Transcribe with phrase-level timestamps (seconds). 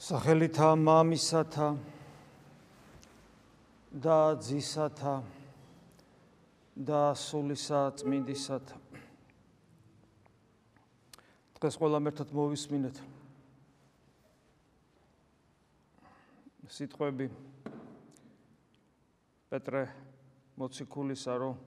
[0.00, 1.66] სახელითა მამისათა
[4.00, 5.10] და ძისათა
[6.88, 8.78] და სულისა წმინდისათა.
[11.60, 12.96] დღეს ყველა მერთად მოვისმინეთ.
[16.64, 17.28] სიტყვები.
[19.52, 19.84] პეტრე
[20.56, 21.60] მოციქულისა რომ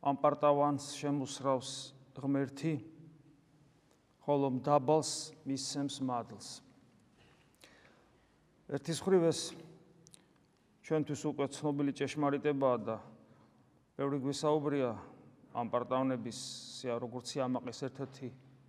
[0.00, 2.89] ამ პარტავანს შემოსრავს ღმერთი
[4.30, 6.62] ხოლო დაბალს მისცემს მადლს.
[8.70, 9.40] ერთის ხრივ ეს
[10.86, 12.96] ჩვენთვის უკვე ცნობილი ჭეშმარიტებაა და
[13.98, 14.90] ბევრი გვისაუბრია
[15.50, 16.38] ამ პარტავნების
[16.78, 18.28] სია როგორც იამაყის ერთ-ერთი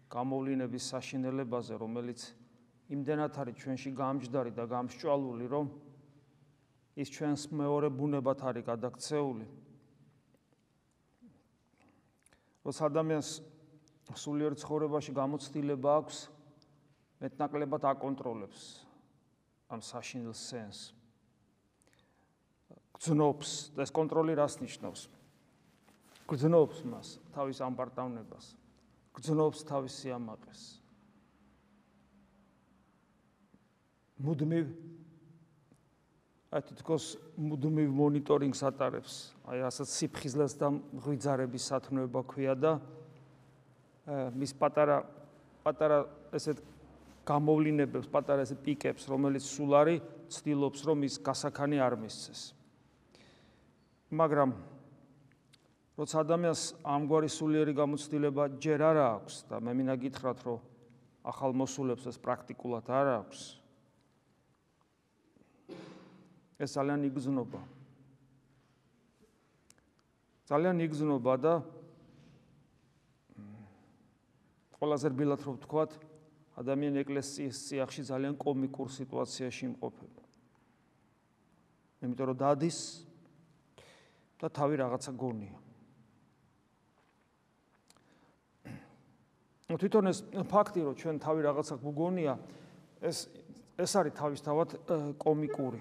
[0.10, 2.20] გამოვლინების საშინელებაზე, რომელიც
[2.90, 5.70] იმდენად არის ჩვენში გამჯდარი და გამსჭვალული, რომ
[6.98, 9.46] ის ჩვენს მეორე ბუნებად არის გადაქცეული.
[12.66, 13.30] როცა ადამიანს
[14.18, 16.18] სულიერ ცხოვრებაში გამოცდილება აქვს
[17.22, 18.62] მეტნაკლებად აკონტროლებს
[19.72, 20.80] ამ საშინელ სენს.
[22.98, 25.08] გძნობს და ეს კონტროლი რას ნიშნავს?
[26.28, 28.56] გძნობს მას თავის ამპარტავნებას
[29.16, 30.62] გძნობს თავის სიამაყეს.
[34.22, 34.66] მუდმივ
[36.52, 37.06] აი თქოს
[37.40, 39.14] მუდმივ მონიტორინგს ატარებს.
[39.48, 40.68] აი ასეთ სიფხიზლეს და
[41.04, 42.80] ღვიძარების სათნოება ქვია და
[44.12, 45.02] მის პატარა
[45.62, 46.02] პატარა
[46.36, 46.62] ესეთ
[47.28, 50.02] გამოვლინებებს, პატარა ესე პიკებს, რომელიც სულ არის,
[50.34, 52.42] ცდილობს რომ ის გასახანი არ მისცეს.
[54.12, 54.52] მაგრამ
[55.96, 60.60] როცა ადამიანს ამგვარი სულიერი გამოცდილება ჯერ არ აქვს და მე მინდა გითხრათ რომ
[61.32, 63.42] ახალ მოსულებს ეს პრაქტიკულად არ აქვს
[66.60, 67.62] ეს ძალიან იგზნობა
[70.52, 71.54] ძალიან იგზნობა და
[74.82, 75.92] ყველაზე რბილად რო ვთქვათ,
[76.58, 80.22] ადამიანი ეკლესიის სიახში ძალიან კომიკურ სიტუაციაში იმყოფება.
[82.02, 82.80] იმიტომ რომ დადის
[84.42, 85.62] და თავი რაღაცა გონია.
[89.72, 90.20] ну თვითონ ეს
[90.52, 92.34] ფაქტი რომ ჩვენ თავი რაღაცა გგონია
[93.08, 93.32] ეს
[93.80, 94.70] ეს არის თავისთავად
[95.16, 95.80] კომიკური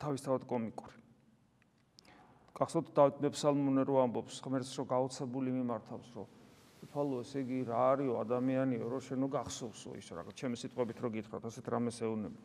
[0.00, 0.96] თავისთავად კომიკური
[2.56, 6.41] გახსოვთ დავით მეფსალმონე რო ამბობს ღმერთს რო გაოცებული მიმართავს რომ
[6.82, 11.44] უფალო ესე იგი რა არისო ადამიანიო რომ შენო გახსოვსო ის რაღაც ჩემი სიტყვებით რო გითხრათ
[11.50, 12.40] ასეთ რამეს ეუნება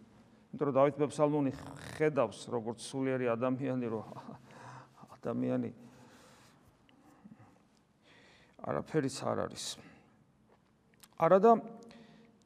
[0.54, 1.52] იმიტომ რომ დავით ბებსალმონი
[1.98, 4.06] ხედავს როგორც სულიერი ადამიანი რომ
[5.18, 5.72] ადამიანი
[8.68, 9.66] არაფერიც არ არის.
[11.24, 11.52] არადა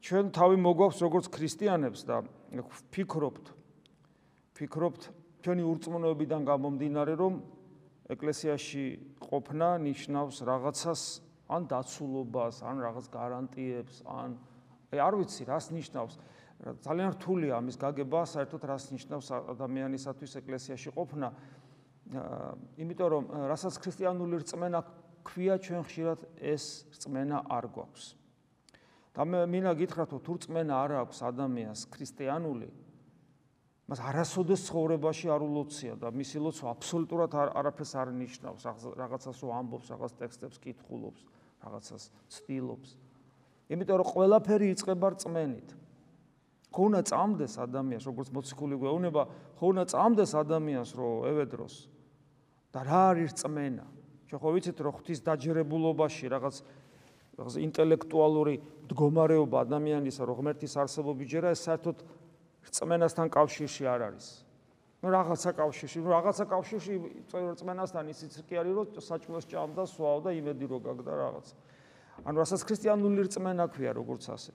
[0.05, 2.21] ჩვენ თავი მოგვაქვს როგორც ქრისტიანებს და
[2.93, 3.45] ფიქრობთ
[4.57, 5.01] ფიქრობთ
[5.41, 7.33] ჩვენი ურწმუნოებიდან გამომდინარე რომ
[8.13, 8.85] ეკლესიაში
[9.23, 11.01] ყოფნა ნიშნავს რაღაცას
[11.51, 14.39] ან დაცულობას, ან რაღაც გარანტიებს, ან
[14.91, 16.15] აი არ ვიცი რას ნიშნავს.
[16.61, 21.27] ძალიან რთულია ამის გაგება, საერთოდ რას ნიშნავს ადამიანისათვის ეკლესიაში ყოფნა.
[22.77, 24.79] იმიტომ რომ რასაც ქრისტიანული რწმენა
[25.23, 28.05] ქვია ჩვენ ხშირად ეს რწმენა არ გვაქვს.
[29.11, 32.69] და მე მინდა გითხრათ, თუ რწმენა არ აქვს ადამიანს ქრისტიანული,
[33.91, 38.61] მას არასოდეს ცხოვრებაში არ ულოცია და მისი ლოცვა აბსოლუტურად არაფერს არ ნიშნავს,
[38.95, 41.21] რაღაცას რო ამბობს, რაღაც ტექსტებს კითხულობს.
[41.61, 42.89] რაღაცას ცდილობს.
[43.71, 45.69] იმიტომ რომ ყველაფერი იწება რწმენით.
[46.71, 49.21] ხო უნდა წამდეს ადამიანს, როგორც მოციქული გვეუბნება,
[49.59, 51.75] ხო უნდა წამდეს ადამიანს, რომ ევედროს
[52.71, 53.85] და რა არის რწმენა?
[54.31, 56.55] ჩვენ ხო ვიცით, რომ ღვთის დაჯერებულობაში რაღაც
[57.41, 58.55] რაღაც ინტელექტუალური
[58.85, 61.97] მდგომარეობა ადამიანისა, რომ ღმერთის არსებობი ჯერა ეს საერთოდ
[62.69, 64.27] რწმენასთან კავშირში არ არის.
[65.02, 66.94] ну რაღაცა კავშირში, ну რაღაცა კავშირში
[67.30, 71.46] წვერწმენასთან ისიც კი არის, რომ საჭმელს ჭამდა, სვავდა, იმედი რო გაგდა რაღაც.
[72.24, 74.52] ანუ რასაც ქრისტიანული რწმენა ქვია, როგორც ასე.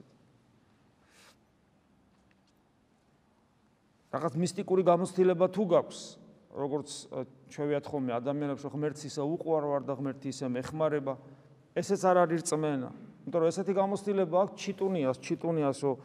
[4.12, 6.00] რაღაც მისტიკური გამოცდილება თუ გაქვს,
[6.52, 6.90] როგორც
[7.48, 11.14] ჩვევიათ ხოლმე ადამიანებს, რომ ღმერთს ისე უყვარვარ და ღმერთი ისე მეხმარება,
[11.72, 12.90] ესეც არ არის რწმენა.
[13.22, 15.96] იმიტომ რომ ესეთი გამოცდილება აქვს ჩიტუნიას, ჩიტუნიას, რომ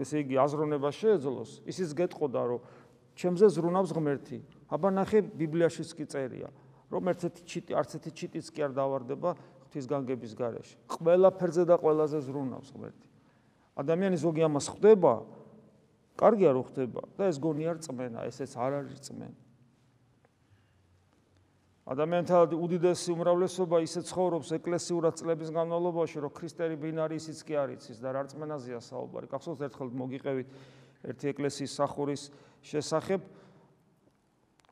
[0.00, 2.60] ესე იგი აზროვნება შეეძლოს, ისიც გეტყოდა, რომ
[3.15, 4.37] ჩემზე ზრუნავს ღმერთი.
[4.71, 6.49] აბა ნახე ბიბლიაშიც კი წერია,
[6.91, 9.29] რომ ერთ-ერთი ჩიტი, არც ერთი ჩიტიც კი არ დავარდება
[9.67, 10.75] ღვთის განგების გარეშე.
[10.91, 13.07] ყველაფერზე და ყველაზე ზრუნავს ღმერთი.
[13.75, 15.13] ადამიანი ზოგი ამას ხვდება,
[16.19, 19.39] კარგია რომ ხვდება და ეს გონია რწმენა, ესეც არ არის რწმენა.
[21.91, 27.97] ადამიანთა უდიდესი უმრავლესობა ისე ცხოვრობს ეკლესიურად წლების განმავლობაში, რომ ქრისტიანი ბინარი ისიც კი არ იცის
[27.99, 29.27] და რა რწმენაზეა საუბარი.
[29.27, 30.47] გახსოვთ ერთხელ მოგიყევით
[31.07, 32.23] ერთი ეკლესიის სახურის
[32.61, 33.21] შესახებ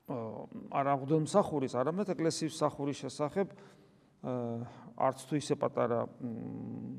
[0.09, 3.47] არა აღდო მსახურის, არამედ ეკლესიის სახურის შესახებ
[4.99, 6.01] არც თუ ისე პატარა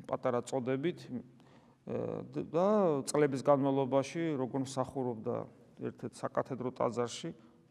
[0.08, 1.04] პატარა წოდებით
[2.54, 2.66] და
[3.10, 5.36] წლების განმავლობაში როგორ მსახურობდა
[5.90, 7.30] ერთ-ერთ საკათედრო ტაძარში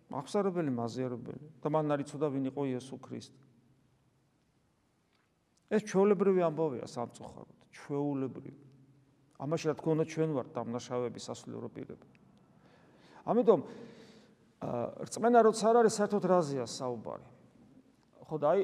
[0.10, 3.40] აღსარებელი მაზიარებელი და მან არიცოდა ვინ იყო იესო ქრისტე.
[5.70, 8.69] ეს ჩვეულებრივი ამბავია სამწუხაროდ ჩვეულებრივი
[9.40, 12.06] ამაში რა თქმა უნდა ჩვენ ვართ დამნაშავების სასულიერო პირები.
[13.24, 13.60] ამიტომ
[15.08, 17.28] რწმენა როცა არ არის საერთოდ რაზეა საუბარი.
[18.28, 18.62] ხო და აი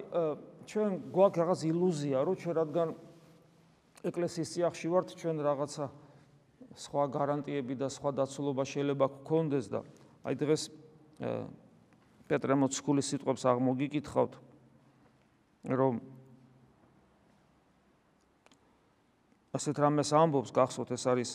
[0.67, 2.89] ჩვენ გვაქვს რაღაც ილუზია რომ ჩვენ რადგან
[4.05, 5.85] ეკლესიის სიახში ვართ ჩვენ რაღაცა
[6.75, 9.79] სხვა გარანტიები და სხვა დაცულობა შეიძლება გქონდეს და
[10.27, 10.63] აი დღეს
[12.27, 14.33] პეტრე მოციქულის სიტყვებს აღმოგიკითხავთ
[15.79, 15.93] რომ
[19.55, 21.31] ასეთ რამეს ამბობს გახსოვთ ეს არის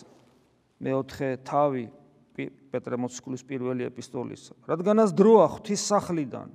[0.84, 1.84] მეოთხე თავი
[2.70, 4.42] პეტრე მოციქულის პირველი ეპისტოლის.
[4.68, 6.48] რადგანაც დროა ღვთის სახლიდან.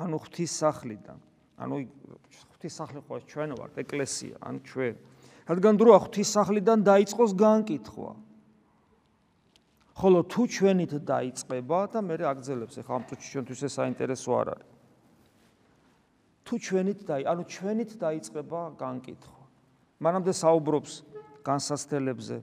[0.00, 1.18] ანუ ღვთის სახლიდან.
[1.60, 1.76] ანუ
[2.50, 4.94] ღვთის სახლი ხო ჩვენ ვართ ეკლესია ან ჩვენ.
[5.50, 8.12] რადგან დროა ღვთის სახლიდან დაიწყოს განკითხვა.
[10.00, 14.69] ხოლო თუ ჩვენით დაიწყება და მე აგზელებს ახლა ამ წუთში ჩვენთვის ეს საინტერესო არ არის
[16.44, 19.40] თუ ჩვენით დაი ანუ ჩვენით დაიწყება განკითხვა.
[20.00, 20.92] მანამდე საუბრობს
[21.44, 22.36] განსასწრებლებზე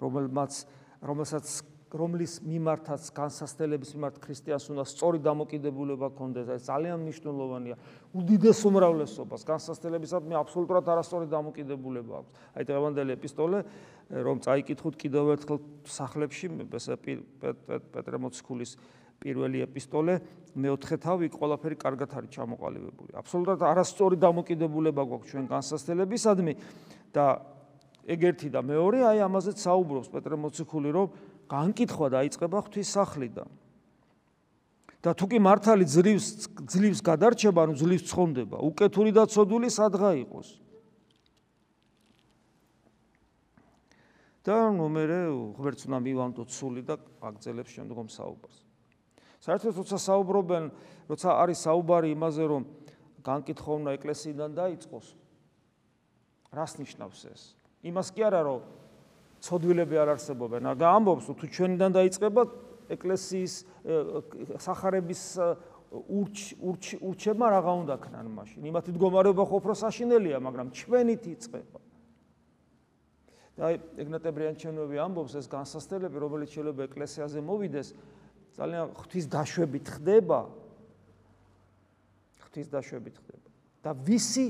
[0.00, 0.52] რომელმაც
[1.00, 1.46] რომელსაც
[1.90, 7.76] რომლის მიმართაც განსასწრებლების მიმართ ქრისტიანს უნდა სწორი დამოკიდებულება ქონდეს ეს ძალიან მნიშვნელოვანია.
[8.14, 12.30] უდიდეს უმრავლესობას განსასწრებლებისად მე აბსოლუტურად არასწორი დამოკიდებულება აქვს.
[12.54, 13.58] აი დღევანდელი ეპისტოლე
[14.10, 16.46] რომ წაიკითხოთ კიდევ ერთხელ სახლებში
[16.78, 16.94] ესე
[17.90, 18.78] პეტრე მოციქულის
[19.20, 20.14] პირველი ეპისტოლე
[20.56, 26.54] მეოთხე თავი ყველაფერი კარგად არის ჩამოყალიბებული აბსოლუტურად არასწორი დამოკიდებულება გვაქვს ჩვენ განსასწრებლებისადმი
[27.14, 27.26] და
[28.08, 31.12] ეგერთი და მეორე აი ამაზეც საუბრობს პეტრე მოციქული რომ
[31.50, 33.48] განკითხვა დაიწყება ღვთის სახლიდან.
[35.00, 36.26] და თუ კი მართალი ძლივს
[36.68, 40.48] ძლივს გადარჩება, ანუ ძლივს ცხონდება, უკეთური და ცოდული სადღა იყოს.
[44.44, 45.04] და ნუ მე
[45.56, 48.69] ღმერთს უნდა მივანდო ცული და აგძელებს შემდგომ საუბარს.
[49.40, 50.64] საერთოდ როცა საუბრობენ,
[51.08, 52.62] როცა არის საუბარი იმაზე, რომ
[53.24, 55.06] განკითხვა უნდა ეკლესიიდან დაიწყოს,
[56.52, 57.42] რას ნიშნავს ეს?
[57.84, 58.60] იმას კი არა, რომ
[59.40, 60.76] ცოდვილები არ არსებობენ.
[60.76, 62.42] და ამბობს თუ ჩვენიდან დაიწყება
[62.92, 63.54] ეკლესიის
[64.60, 65.22] სახარების
[65.90, 68.60] ურჩ ურჩ ურჩება რაღა უნდა ქნან მაშინ?
[68.62, 71.78] იმათი მდგომარეობა ხო უფრო საშინელია მაგრამ ჩვენით იწყება.
[73.60, 77.88] და ეგნატებრიან ჩვენები ამბობს ეს განსასწრებელი რომელიც შეიძლება ეკლესიაზე მოვიდეს
[78.56, 80.40] ძალიან ღვთის დაშვებით ხდება
[82.46, 83.48] ღვთის დაშვებით ხდება
[83.84, 84.46] და ვისი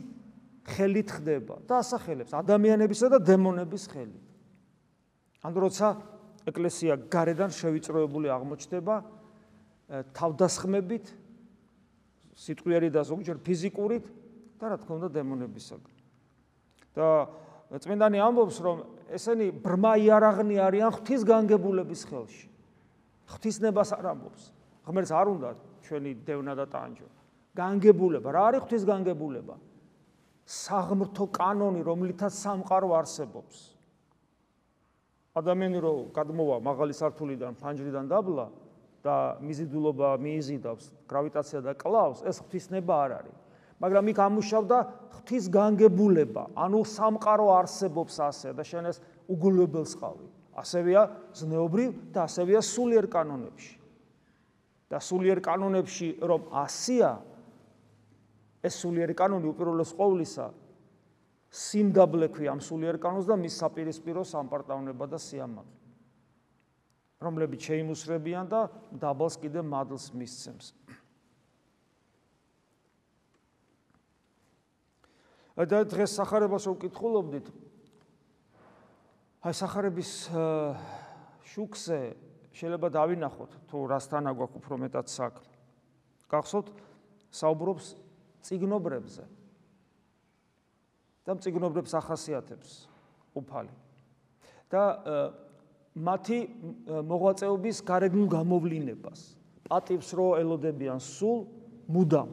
[0.70, 4.24] ხელით ხდება და ასახელებს ადამიანებისა და დემონების ხელით
[5.44, 5.88] ან როცა
[6.48, 8.96] ეკლესია გარედან შევიწროებული აღმოჩნდება
[10.16, 11.12] თავდასხმებით
[12.40, 14.06] სიტყვიერი და ზოგჯერ ფიზიკურით
[14.60, 15.96] და რა თქმა უნდა დემონებისაგან.
[16.96, 17.08] და
[17.80, 18.78] წმინდანი ამბობს რომ
[19.14, 22.49] ესენი ბრმა იარაღნი არიან ღვთის განგებულების ხელში.
[23.30, 24.42] ღვთის ნებას არ ამბობს.
[24.86, 25.50] ღმერთს არ უნდა
[25.86, 27.08] ჩვენი დევნა და ტანჯო.
[27.54, 29.54] განგებულება, რა არის ღვთის განგებულება?
[30.50, 33.80] საღმრთო კანონი, რომლითაც სამყარო არსებობს.
[35.34, 38.46] ადამიანი რო გადმოვა მაღალი სართულიდან ფანჯრიდან დაბლა
[39.06, 39.16] და
[39.46, 43.38] მიზიდულობა მიიზიდავს გრავიტაცია და კლავს ეს ღვთისნება არ არის
[43.80, 44.78] მაგრამ იქ ამუშავდა
[45.14, 48.98] ღვთის განგებულება ანუ სამყარო არსებობს ასე და შენ ეს
[49.30, 50.26] უგულებელს ყავი
[50.58, 51.02] ასევეა
[51.36, 53.76] ზნეობრივ და ასევეა სულიერ კანონებში.
[54.90, 57.10] და სულიერ კანონებში რომ 100-ია
[58.66, 60.50] ეს სულიერი კანონი უპირველეს ყოვლისა
[61.50, 65.74] სიმდაბლე ქვია ამ სულიერ კანონს და მის საპირისპირო სამპარტავნება და სიამაყე.
[67.20, 68.60] რომლებიც შეიმუსრებიან და
[68.96, 70.74] დაბალს კიდე მადლს მისცემს.
[75.60, 77.46] და დღეს სახარებას რომ ვკითხულობდით,
[79.40, 80.10] აი сахарების
[81.48, 81.98] შუქზე
[82.52, 85.54] შეიძლება დავინახოთ თუ რასთან აგვაქვს უფრო მეტად საქმე.
[86.28, 86.68] გახსოვთ
[87.32, 87.86] საუბრობს
[88.44, 89.24] ციგნობრებზე.
[91.24, 92.70] და ციგნობრებს ახასიათებს
[93.32, 93.72] უფალი.
[94.68, 94.82] და
[95.96, 96.38] მათი
[97.08, 99.20] მოღვაწეობის გარეგნულ გამოვლინებას
[99.64, 101.48] პატივს რო ელოდებიან სულ
[101.88, 102.28] მუდამ.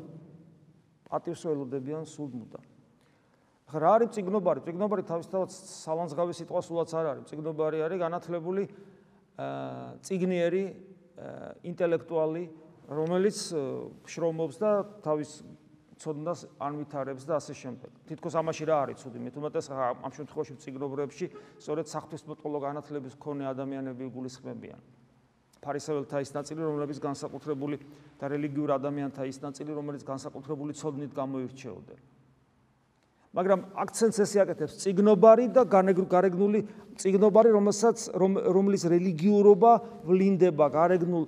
[1.07, 2.67] პატივს რო ელოდებიან სულ მუდამ.
[3.67, 4.59] ახლა რა არის მწიგნობარი?
[4.63, 7.23] მწიგნობარი თავისთავად სალანძღავი სიტყვა სულაც არ არის.
[7.27, 8.63] მწიგნობარი არის განათლებული
[9.37, 10.63] აა ციგნიერი
[11.67, 12.43] ინტელექტუალი,
[12.87, 13.37] რომელიც
[14.07, 14.71] შრომობს და
[15.03, 15.31] თავის
[15.97, 17.91] ცოდნას ანვითარებს და ასე შემდეგ.
[18.07, 19.17] თითქოს ამაში რა არის ცუდი?
[19.19, 21.25] მე თუმცა ამ შემთხვევაში ციგნობრებში
[21.59, 24.79] სწორედ საფრთხის მოტყოლო განათლების მქონე ადამიანები გულისხმებიან.
[25.57, 27.75] ფარისეველთა ის ნაწილი, რომლებიც განსაკუთრებული
[28.21, 32.16] და რელიგიურ ადამიანთა ის ნაწილი, რომელიც განსაკუთრებული ცოდნით გამოირჩეოდნენ.
[33.37, 36.63] მაგრამ აქცენტს ეს იაკეთებს ციგნობარი და გარეგნული
[36.97, 39.73] ციგნობარი, რომელსაც რომლის რელიგიურობა
[40.09, 41.27] ვლინდება გარეგნულ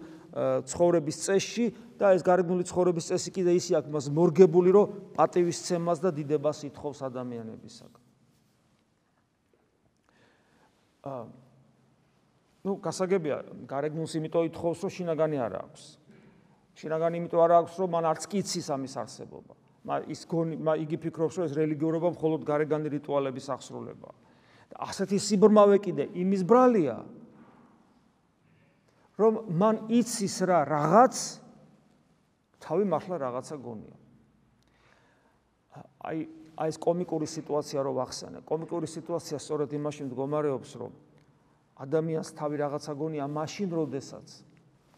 [0.65, 1.65] ცხოვრების წესში
[2.01, 4.85] და ეს გარეგნული ცხოვრების წესი კიდე ისე აქვს მას მორგებული, რომ
[5.17, 8.03] პატივისცემას და დიდებას ითხოვს ადამიანებისაგან.
[11.09, 11.23] აა
[12.65, 13.37] ну, გასაგებია,
[13.69, 15.83] გარეგნულს იმიტომ ითხოვს, რომ შინაგანი არ აქვს.
[16.79, 19.58] შინაგანი იმიტომ არ აქვს, რომ მან არც კიცის ამის არსებობა.
[19.88, 24.15] ის გონი იგი ფიქრობს რომ ეს რელიგიურობა მხოლოდ გარეგანი რიტუალების აღსრულებაა.
[24.69, 26.98] და ასეთი სიბრმავე კიდე იმის ბრალია
[29.17, 31.15] რომ მან იცის რა რაღაც
[32.59, 33.95] თავი მართლა რაღაცა გონია.
[36.05, 36.19] აი
[36.59, 38.39] აი ეს კომიკური სიტუაცია რო ვახსენე.
[38.43, 40.91] კომიკური სიტუაცია სწორედ იმაში მდგომარეობს რომ
[41.79, 44.27] ადამიანს თავი რაღაცა გონია მაშინ როდესაც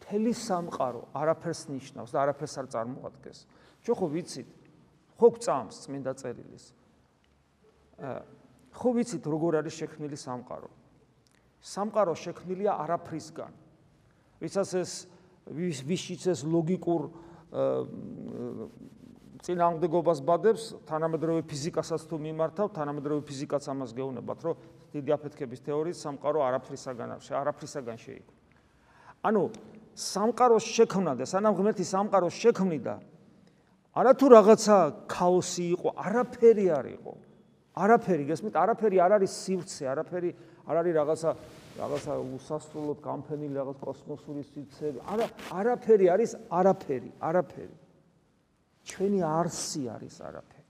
[0.02, 3.38] თელი სამყარო არაფერს ნიშნავს და არაფერს არ წარმოადგენს.
[3.86, 4.61] ჩვენ ხო ვიცით
[5.22, 6.64] ხო გწამს წმინდა წერილის.
[8.74, 10.66] ხო ვიცით როგორ არის შექმნილი სამყარო.
[11.62, 13.52] სამყარო შექმნილია არაფრისგან.
[14.42, 15.06] ვისაც ეს
[15.86, 17.02] ვიშიც ეს ლოგიკურ
[19.42, 24.54] წინააღმდეგობას ბადებს, თანამედროვე ფიზიკასაც თუ მიმართავ, თანამედროვე ფიზიკაც ამას გეუბნებათ, რომ
[24.90, 28.38] დიდი აფეთქების თეორიის სამყარო არაფრისაგან არაფრისაგან შეიქმნა.
[29.22, 29.42] ანუ
[29.94, 32.94] სამყაროს შექმნა და სანამ ღმერთი სამყაროს შექმნიდა,
[33.92, 37.12] არა თუ რაღაცა ქაოსი იყო, არაფერი არ იყო.
[37.72, 40.30] არაფერი, გესმით, არაფერი არ არის სივრცე, არაფერი
[40.68, 41.30] არ არის რაღაცა
[41.72, 44.86] რაღაცა უსასრულოდ გამფენილი რაღაც კოსმოსური სივრცე.
[45.12, 47.76] არა, არაფერი არის არაფერი, არაფერი.
[48.82, 50.68] ჩვენი არსი არის არაფერი.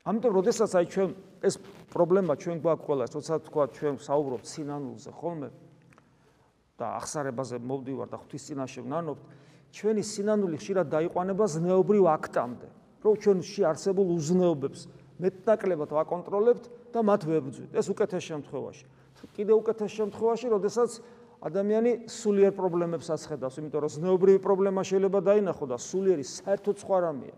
[0.00, 1.08] ამიტომ, როდესაც აი ჩვენ
[1.44, 1.54] ეს
[1.92, 5.48] პრობლემა ჩვენ გვაქვს ყველა, როცა თქვა ჩვენ საუბრობთ სინანულზე, ხოლმე
[6.80, 9.22] და ახსარებაზე მოვდივარ და ღვთის წინაშე ვნანობთ,
[9.70, 12.68] ჩვენი სინანული ხშირად დაიყვანება ზნეობრივ აქტამდე,
[13.04, 14.80] რომ ჩვენში არსებულ უზნეობებს
[15.20, 17.70] მეტნაკლებად ვაკონტროლებთ და მათ ვებრძვით.
[17.76, 18.84] ეს უკეთეს შემთხვევაში.
[19.36, 20.90] კიდე უკეთეს შემთხვევაში, როდესაც
[21.40, 27.36] ადამიანი სულიერ პრობლემებს აცხადავს, იმიტომ რომ ზნეობრივი პრობლემა შეიძლება დაინახო და სულიერი საერთოდ სხვა რამეა.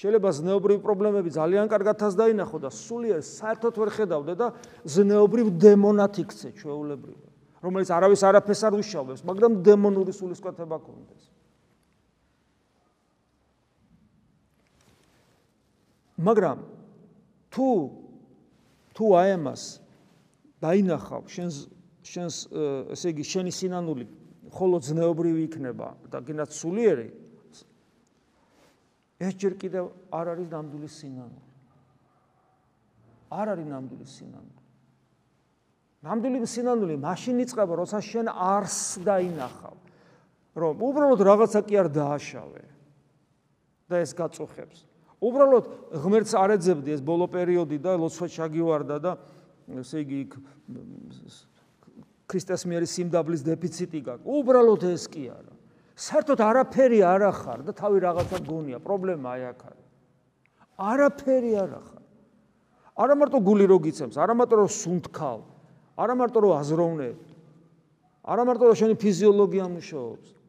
[0.00, 4.46] შეიძლება ზნეობრივი პრობლემები ძალიან კარგადაც დაინახო და სულიერ საერთოდ ვერ ხედავდე და
[4.84, 7.18] ზნეობრივ დემონად იქცე ჩვეულებრივ,
[7.60, 11.22] რომელიც არავის არაფერს არ უშავებს, მაგრამ დემონური სულისკვეთება ქონდეს.
[16.20, 16.58] მაგრამ
[17.50, 17.68] თუ
[18.92, 19.62] თუ აი ამას
[20.60, 21.56] დაინახავ შენს
[22.04, 22.34] შენს
[22.92, 24.06] ესე იგი შენი სინანული
[24.52, 27.08] ხოლო ძნეობრივი იქნება და გინდათ სულიერი
[29.20, 29.84] ეს ჯერ კიდევ
[30.16, 31.48] არ არის ნამდვილი სინანული.
[33.30, 34.60] არ არის ნამდვილი სინანული.
[36.00, 39.76] ნამდვილი სინანული მაშინ იწყება როცა შენ არს დაინახავ.
[40.56, 42.64] რომ უბრალოდ რაღაცა კი არ დააშავე
[43.86, 44.89] და ეს გაწუხებს
[45.20, 45.64] უბრალოდ
[46.00, 49.12] ღმერთს არ ეძებდი ეს ბოლო პერიოდი და ლოცვა ჩაგივარდა და
[49.80, 50.20] ესე იგი
[52.30, 54.24] ქრისტეს მიერ სიმდაბლის დეფიციტი გაქვს.
[54.24, 55.54] უბრალოდ ეს კი არა.
[56.00, 59.88] საერთოდ არაფერი არ ახარ და თავი რაღაცა გონია, პრობლემა აი აქ არის.
[60.80, 62.02] არაფერი არ ახარ.
[62.96, 65.40] არა მარტო გული რო გიცემს, არა მარტო რო სუნთქავ,
[66.00, 67.18] არა მარტო რო აზროვნებ.
[68.24, 70.39] არა მარტო რო შენი ფიზიოლოგია მუშაობს.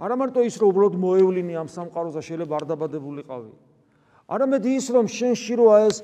[0.00, 3.52] არა მარტო ის რომ უბრალოდ მოევლინი ამ სამყაროზე შეიძლება არ დაბადებულიყავი.
[4.32, 5.96] არამედ ის რომ შენში როა ეს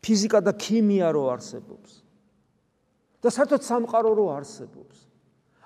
[0.00, 2.08] ფიზიკა და ქიმია რო არსებობს.
[3.18, 4.96] და საერთოდ სამყარო რო არსებობს.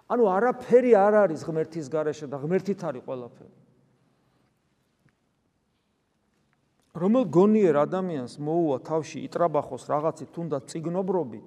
[0.08, 3.54] ანუ არაფერი არ არის ღმერთის გარეშე და ღმერთით არის ყველაფერი.
[6.92, 11.46] რომელ გონიერ ადამიანს მოუვა თავში იტრაბახოს რაღაცი თუნდაც ციგნობრობით,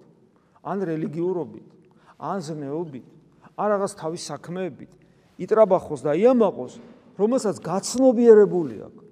[0.66, 1.70] ან რელიგიურობით,
[2.18, 3.06] ან ზნეობით,
[3.56, 4.92] არ რაღაც თავის საქმეებით
[5.40, 6.74] იტრაბახოს და იამაყოს,
[7.20, 9.04] რომელსაც გაცნობიერებული აქვს.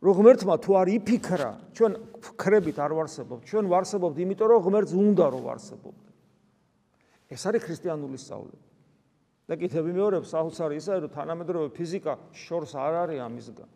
[0.00, 1.92] რომ ღმერთმა თუ არ იფიქრა, ჩვენ
[2.24, 6.04] ფქრებით არ ვარსებობთ, ჩვენ ვარსებობთ იმიტომ რომ ღმერთს უნდა რომ ვარსებობთ.
[7.28, 8.64] ეს არის ქრისტიანული სწავლება.
[9.50, 13.70] და კიდევ ვიმეორებ საოცარი ისაა რომ თანამედროვე ფიზიკა შორს არ არის ამისგან.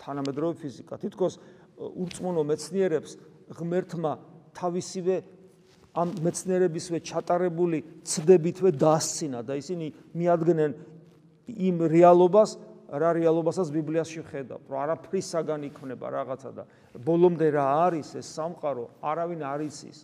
[0.00, 1.34] თანამედროვე ფიზიკა თითქოს
[1.76, 3.12] ურწმუნო მეცნიერებს
[3.52, 4.12] ღმერთმა
[4.56, 5.16] თავისივე
[5.94, 10.70] ამ მეცნიერებისვე ჩატარებული ცდებითვე დასცინა და ისინი მიადგენენ
[11.50, 12.50] იმ რეალობას,
[12.90, 16.64] რა რეალობასაც ბიბლიაში ხედავ, რომ არაფრისაგან იქნება რაღაცა და
[17.06, 19.98] ბოლომდე რა არის ეს სამყარო, არავინ არ იცის.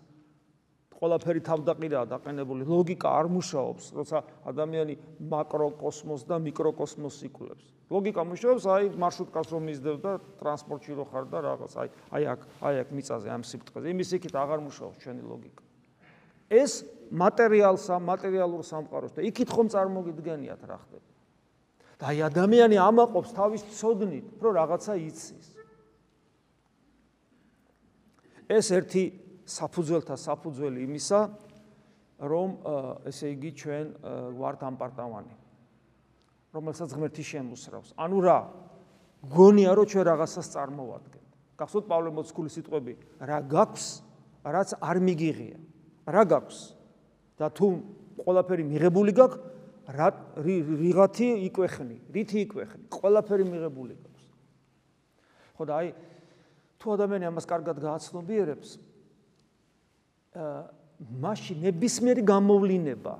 [0.97, 4.95] ყველაფერი თავდაყირაა დაყენებული, ლოგიკა არ მუშაობს, როცა ადამიანი
[5.29, 7.67] მაკროკოსმოს და მიკროკოსმოს იკვლევს.
[7.93, 12.41] ლოგიკა მუშაობს, აი მარშრუტკას რომ მისდევ და ტრანსპორტში რო ხარ და რაღაც, აი აი აქ,
[12.65, 13.87] აი აქ მიწაზე ამ სიფტყეზე.
[13.93, 15.66] იმის იქით აღარ მუშაობს ჩვენი ლოგიკა.
[16.51, 21.07] ეს მატერიალსა, მატერიალურ სამყაროს და იქით ხომ წარმოგიდგენიათ რა ხდება.
[21.97, 25.47] და აი ადამიანი ამაყობს თავის ცოდნით, რომ რაღაცა იცის.
[28.53, 29.05] ეს ერთი
[29.49, 31.21] საფუძველთა საფუძველი იმისა,
[32.21, 32.49] რომ
[33.09, 33.87] ესე იგი ჩვენ
[34.37, 35.35] ვართ ამპარტავანი.
[36.57, 37.93] რომელსაც ღმერთი შემოსრავს.
[38.01, 38.39] ანუ რა?
[39.29, 41.31] გონია რომ ჩვენ რაღაცას წარმოვადგენთ.
[41.57, 43.87] გახსოვთ პავლე მოციქულის სიტყვები, რა გაქვს,
[44.45, 45.59] რაც არ მიგიღია.
[46.07, 46.59] რა გაქვს?
[47.37, 47.67] და თუ
[48.23, 49.41] ყველაფერი მიღებული გაქვს,
[49.93, 50.09] რა
[50.41, 52.85] რიღათი იკვეხნი, რითი იკვეხნი?
[52.91, 54.25] ყველაფერი მიღებული გაქვს.
[55.57, 55.89] ხო და აი
[56.81, 58.71] თუ ადამიანი ამას კარგად გააცნობიერებს,
[60.37, 60.57] აა
[60.97, 63.15] მასში ნებისმიერი გამოვლინება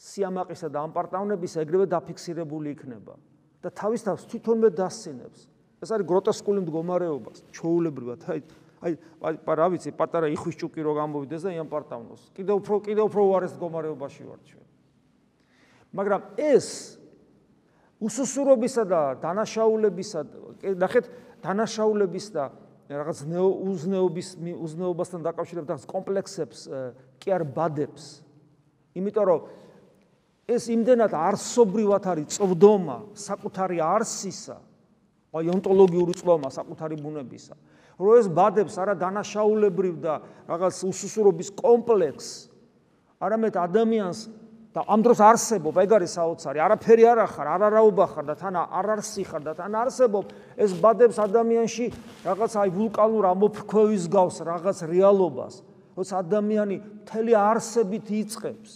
[0.00, 3.16] სიამაყისა და ამპარტავნების ეგრევე დაფიქსირებული იქნება
[3.60, 5.40] და თავის თავს თვითონვე დასცინებს.
[5.80, 8.40] ეს არის გროტესკული მდგომარეობა, ჩოულებრივად, აი
[8.80, 8.96] აი
[9.44, 12.22] რა ვიცი, პატარა იხვის ჭუკი რო გამოვიდეს და იამპარტავნოს.
[12.32, 14.66] კიდევ უფრო კიდევ უფრო უარეს მდგომარეობაში ვარ ჩვენ.
[15.92, 16.66] მაგრამ ეს
[18.00, 20.20] უსუსურობისა და დანაშაულებისა,
[20.80, 21.04] ნახეთ,
[21.44, 22.44] დანაშაულების და
[22.90, 26.58] რაღაც უზნეობის უზნეობასთან დაკავშირებით რაღაც კომპლექსებს
[27.20, 28.24] კი არ ბადებს.
[28.96, 29.40] იმიტომ რომ
[30.50, 34.56] ეს იმდენად არსობრივად არის წვდომა საკუთარი არსისა,
[35.30, 37.54] აი ონტოლოგიური წვდომა საკუთარი ბუნებისა.
[38.00, 40.14] რომ ეს ბადებს არა დანაშაულებრივ და
[40.48, 42.48] რაღაც უსუსურობის კომპლექსს,
[43.20, 44.18] არამედ ადამიანს
[44.70, 48.86] და ამ დროს არსებობ, ეგ არის საოცარი, არაფერი არ ახარ, არარაობა ხარ და თან არ
[48.96, 50.24] არსი ხარ და თან არსებობ,
[50.56, 51.86] ეს ბადებს ადამიანში
[52.24, 55.54] რაღაც აი ვულკანურ ამოფრქვევის გავს რაღაც რეალობას,
[55.98, 58.70] როცა ადამიანი მთელი არსებით იწყებს.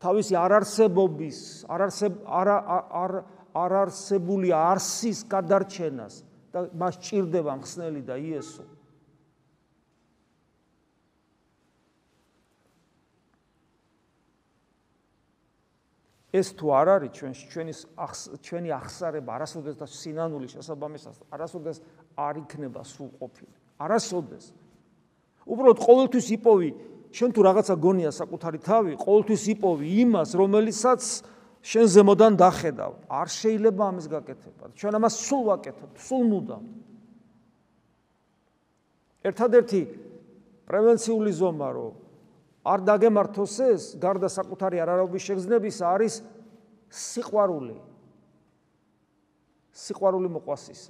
[0.00, 2.56] თავისი არარსებობის, არარსებ არა
[3.04, 3.12] არ
[3.54, 6.22] არარსებული არსის გადარჩენას
[6.52, 8.64] და მას ჭირდება მხსნელი და იესო.
[16.30, 17.72] ეს თუ არ არის ჩვენში ჩვენი
[18.46, 21.82] ჩვენი აღსარება არასოდეს და სინანული შესაბამისად არასოდეს
[22.14, 24.44] არ იქნება სრულყოფილი არასოდეს
[25.50, 26.70] უბრალოდ ყოველთვის იპოვი
[27.10, 31.02] შენ თუ რაღაცა გონია საკუთარი თავი ყოველთვის იპოვი იმას რომელიცაც
[31.60, 32.92] შენ ზემოდან დახედავ.
[33.08, 36.64] არ შეიძლება ამის გაკეთება ჩვენ ამას სულ ვაკეთებ სულ მუდამ.
[39.28, 39.80] ერთადერთი
[40.64, 41.94] პრევენციული ზომა რომ
[42.64, 46.14] არ დაგემართოს ეს გარდა საკუთარი არარაობის შეგრძნების არის
[46.88, 47.76] სიყვარული.
[49.72, 50.80] სიყვარული მოყვასის.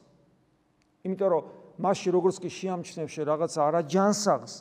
[1.02, 1.44] იმიტომ რომ
[1.80, 4.54] მასში როგორც კი შეამჩნევ შე რაღაც არაჯანსაღს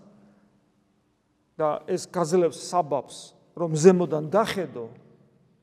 [1.60, 3.18] და ეს გაძლევს საბაბს
[3.60, 4.88] რომ ზემოდან დახედო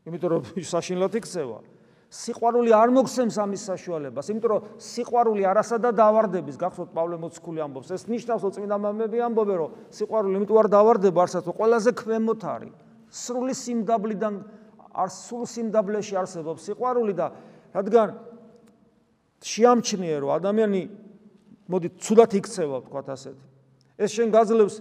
[0.06, 0.42] იმიტომ რომ
[0.74, 1.58] საშინლად იქცევა
[2.06, 8.06] სიყვარული არ მოგცემს ამის საშუალებას, იმიტომ რომ სიყვარული არასადა დავარდების, გახსოვთ პავლე მოციქული ამბობს, ეს
[8.06, 12.74] ნიშნავს, რომ წმინდა მამები ამბობენ, რომ სიყვარული იმიტომ არ დავარდება, არცაც ყველაზე ქვემოთ არის.
[13.10, 14.34] სრული სიმდაბლიდან
[14.96, 17.26] არ სრულ სიმდაბლეში არსებობს სიყვარული და
[17.74, 18.08] რადგან
[19.42, 20.82] შეამჩნიე, რომ ადამიანი
[21.66, 23.36] მოდი ცუდად იქცევა, თქვათ ასეთ.
[23.98, 24.76] ეს შენ გაძლევს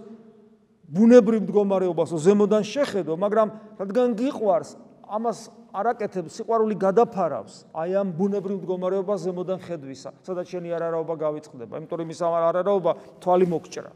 [0.86, 3.48] ბუნებრივ მდგომარეობას, ზემოდან შეხედო, მაგრამ
[3.82, 4.70] რადგან გიყვარს,
[5.06, 11.78] ამას არაკეთებს სიყვარული გადაფარავს აი ამ ბუნებრივ მდგომარეობას ზემოდან ხედვისა სადაც შენი არარაობა გავიწყდება.
[11.80, 12.92] იმიტომ რომ ის არარაობა
[13.22, 13.92] თვალი მოგჭრა.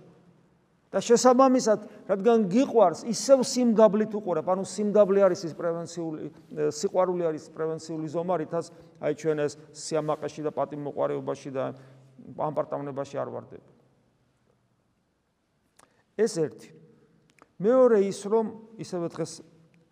[0.91, 4.47] და შესაბამისად რადგან გიყვარს ისევ სიმდაბლით უყურებ.
[4.51, 6.21] ანუ სიმდაბლე არის ის პრევენციული
[6.75, 11.65] სიყვარული არის პრევენციული ზომა რითაც აი ჩვენ ეს სიამაყეში და პატიმოყარეობაში და
[12.43, 13.71] ამპარტავნებაში არ ვარდები
[16.21, 16.69] ეს ერთი.
[17.61, 18.47] მეორე ის რომ
[18.81, 19.41] ისევე დღეს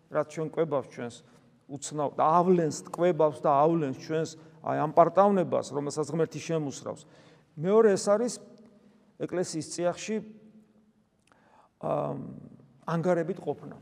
[0.09, 1.15] რაც ჩვენ ყვებავს ჩვენს
[1.69, 4.29] უცნაურ და ავლენს ყვებავს და ავლენს ჩვენს
[4.65, 7.01] აი ამ პარტავნებას, რომელსაც ღმერთი შემოსრავს.
[7.55, 8.33] მეორე ეს არის
[9.21, 10.15] ეკლესიის წიაღში
[12.89, 13.75] ანგარებით ყოფნა.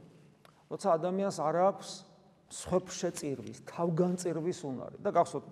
[0.68, 1.90] როცა ადამიანს არ აქვს
[2.52, 5.46] სხვებშეწირვის, თავგანწირვის უნარი და გახსოვთ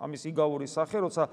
[0.00, 1.28] ამის იგავური სახე, როცა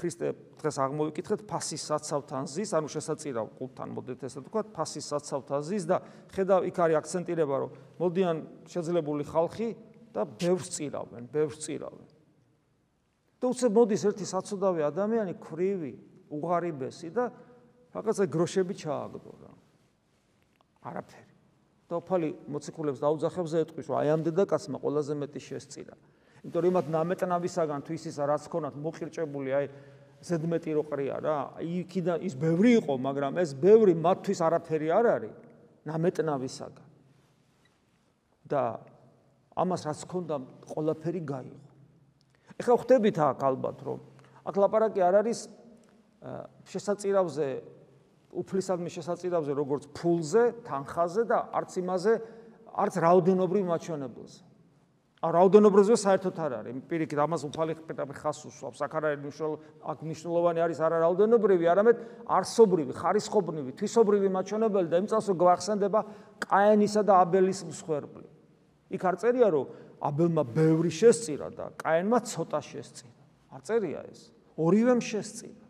[0.00, 5.84] ქრისტე დღეს აღმოვიკითხეთ ფასის საცავთან ზის, ანუ შესაწირავ ყულთან მოდეთ ესე თქვა, ფასის საცავთან ზის
[5.84, 6.00] და
[6.32, 8.36] ხედავ იქ არის აქცენტირება, რომ მოდიან
[8.72, 9.68] შეძლებული ხალხი
[10.16, 12.08] და ბევრს წირავენ, ბევრს წირავენ.
[13.40, 15.92] და უცებ მოდის ერთი საცოდავი ადამიანი, ქრივი,
[16.28, 17.32] უღარიბესი და
[17.96, 19.52] რაღაცა გროშები ჩააგდო რა.
[20.84, 21.30] არაფერი.
[21.90, 25.94] და უფალი მოციქულებს დაუძახებს და ეტყვის, რომ აი ამ დედაკაცმა ყველაზე მეტი შესწირა.
[26.40, 29.66] იმიტომ რომ იმათ ნამეტნავისაგან თუ ისის რაც ქონათ მოყირჭებული აი
[30.24, 35.34] ზედმეტი რო ყრია რა იქიდან ის ბევრი იყო მაგრამ ეს ბევრი მათთვის არაფერი არ არის
[35.90, 36.88] ნამეტნავისაგან
[38.50, 38.62] და
[39.60, 40.36] ამას რაც ქონდა
[40.72, 41.68] ყველაფერი გაიღო
[42.60, 44.00] ეხლა ხვდებით აქ ალბათ რომ
[44.48, 45.40] აქ ლაპარაკი არ არის
[46.68, 47.48] შესაწირავზე
[48.30, 52.12] უფლისადმი შესაწირავზე როგორც ფულზე, თანხაზე და არც იმაზე,
[52.70, 54.40] არც რაოდენობრივ მაჩვენებელზე.
[55.20, 56.76] ა რაოდენობრივზე საერთოდ არ არის.
[56.88, 58.80] პირიქით ამას უფალი პირდაპირ ხას უსვამს.
[58.80, 59.54] აქ არ არის მნიშვნელო,
[59.84, 66.00] აქ მნიშვნელოვანი არის არა რაოდენობრივი, არამედ არსობრივი, ხარისხობრივი, თვისობრივი მაჩვენებელი და იმ წელს გვახსენდება
[66.40, 68.28] კაენისა და აბელის მსხვერპლი.
[68.96, 69.66] იქ არ წერია რომ
[70.00, 73.20] აბელმა ბევრი შესწირა და კაენმა ცოტა შესწირა.
[73.52, 74.32] არ წერია ეს.
[74.56, 75.66] ორივემ შესწირა.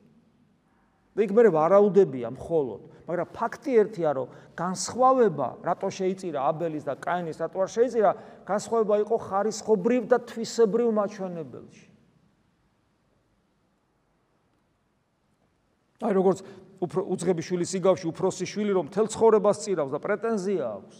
[1.10, 7.40] და იქ მე ვარაუდებია მხოლოდ, მაგრამ ფაქტი ერთია, რომ განსხვავება რატო შეიწირა აბელის და კაინის,
[7.42, 8.10] რატო არ შეიწირა,
[8.46, 11.86] განსხვავება იყო ხარისხობრივ და თვისებრივ მაჩვენებელში.
[16.00, 16.38] აი როგორც
[16.80, 20.98] უფრო უძღები შვილის იგავში უფროსი შვილი რომ თელ ცხოვრებას წირავს და პრეტენზია აქვს.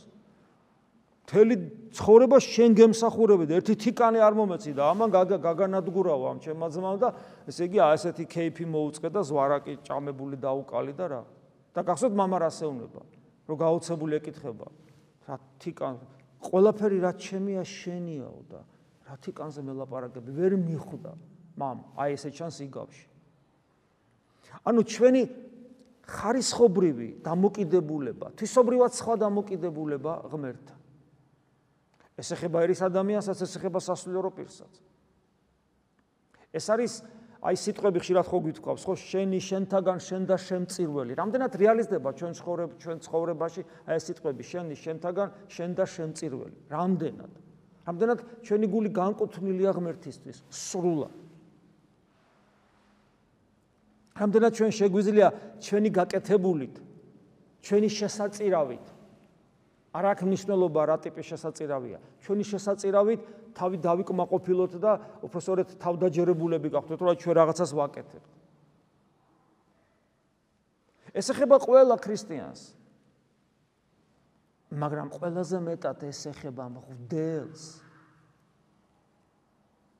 [1.31, 1.55] მთელი
[1.95, 7.09] ცხოვრება შენ გემსახურებდე, ერთი თიკანი არ მომეცი და ამან გაგანადგურავ ამ ჩემმა ძმამ და
[7.47, 11.23] ესე იგი ასეთი кейფი მოუწყე და ზვარაკი ჭამებული დაუკალი და რა.
[11.76, 13.02] და გახსოვთ мама რასეუნება
[13.50, 14.68] რომ გაოცებული ეკითხება
[15.30, 15.96] რა თიკან
[16.46, 18.62] ყველაფერი რაც ჩემია შენიაო და
[19.10, 21.12] რა თიკანზე მელაპარაკები ვერ მიხვდა
[21.58, 23.06] მამ აი ესე ჩანს იგავში
[24.66, 25.22] ანუ ჩვენი
[26.06, 30.76] ხარისხობრივი დამოკიდებულება თვისობრივად სხვა დამოკიდებულება ღმერთთან
[32.16, 34.72] ეს ეხება ერის ადამიანსაც, ეს ეხება სასულიერო პირსაც.
[36.56, 36.94] ეს არის
[37.41, 41.13] აი სიტყვები ხშირად ხო გვითქვავს, ხო შენი, შენთაგან, შენ და შემწირველი.
[41.17, 46.57] რამდენად რეალიზდება ჩვენ ცხოვრებ ჩვენ ცხოვრებაში აი ეს სიტყვები შენი, შენთაგან, შენ და შემწირველი.
[46.69, 47.33] რამდენად?
[47.89, 51.17] რამდენად ჩვენი გული განკუთვნილია ღმერთისთვის სრულად.
[54.21, 55.29] რამდენად ჩვენ შეგვიძლია
[55.65, 56.75] ჩვენი გაკეთებულით,
[57.65, 58.87] ჩვენი შესაწირავით
[59.91, 61.99] არ აქვს მნიშვნელობა რა ტიპის შესაწირავია.
[62.23, 63.21] ჩვენი შესაწირავით
[63.55, 64.93] თავი დავიკმაყოფილოთ და
[65.25, 68.31] უბრალოდ თავდაჯერებულები გახდეთ, რომ ჩვენ რაღაცას ვაკეთებთ.
[71.15, 72.61] ეს ეხება ყველა ქრისტიანს.
[74.71, 77.63] მაგრამ ყველაზე მეტად ეს ეხება მღვდელს.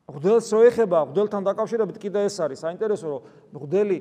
[0.07, 3.23] მღვდელს რო ეხება, მღვდელთან დაკავშირებით კიდე ეს არის საინტერესო, რომ
[3.55, 3.99] მღვდელი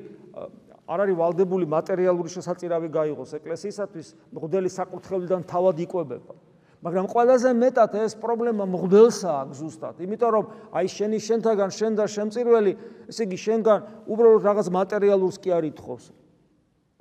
[0.90, 6.34] არ არის ვალდებული მატერიალური შესაძირავი გაიღოს ეკლესიისათვის, მღვდელი საკურთხევლიდან თავად იკვებება.
[6.80, 12.04] მაგრამ ყველაზე მეტად ეს პრობლემა მღვდელსა აქვს ზუსტად, იმიტომ რომ აი შენი შენთაგან შენ და
[12.08, 12.72] შემწირველი,
[13.12, 16.04] ესე იგი შენგან უბრალოდ რაღაც მატერიალურს კი არ ითხოვს.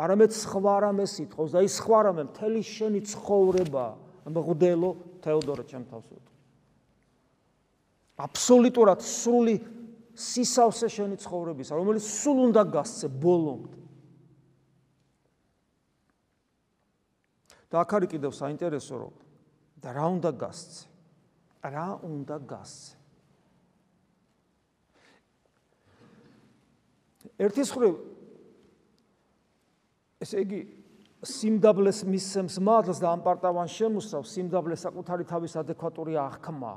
[0.04, 3.86] არამედ სხვა რამეს ითხოვს და ის სხვა რამე მთელი შენი ცხოვრება
[4.28, 4.92] მღვდელო
[5.24, 6.36] თეოდორე ჩემ თავს ვუტყვი.
[8.20, 9.56] აბსოლუტურად სრული
[10.12, 13.80] სისავსე შენი ცხოვრებისა, რომელიც სულ უნდა გასცე ბოლომდე.
[17.70, 19.14] და აქ არის კიდევ საინტერესო რომ
[19.80, 20.86] და რა უნდა გასცე?
[21.64, 23.00] რა უნდა გასცე?
[27.40, 27.90] ერთის ხრი
[30.20, 30.60] ესე იგი
[31.24, 36.74] სიმდაბლეს მისცემს მადლს და ამ პარტავან შემოსავს სიმდაბლეს საკუთარი თავის ადეკვატური აღქმა.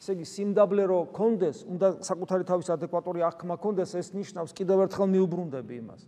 [0.00, 5.08] ესე იგი სიმდაბლე რო კონდეს, უნდა საკუთარი თავის ადეკვატური აღქმა კონდეს, ეს ნიშნავს კიდევ ერთხელ
[5.16, 6.00] მიუბრუნდები იმას.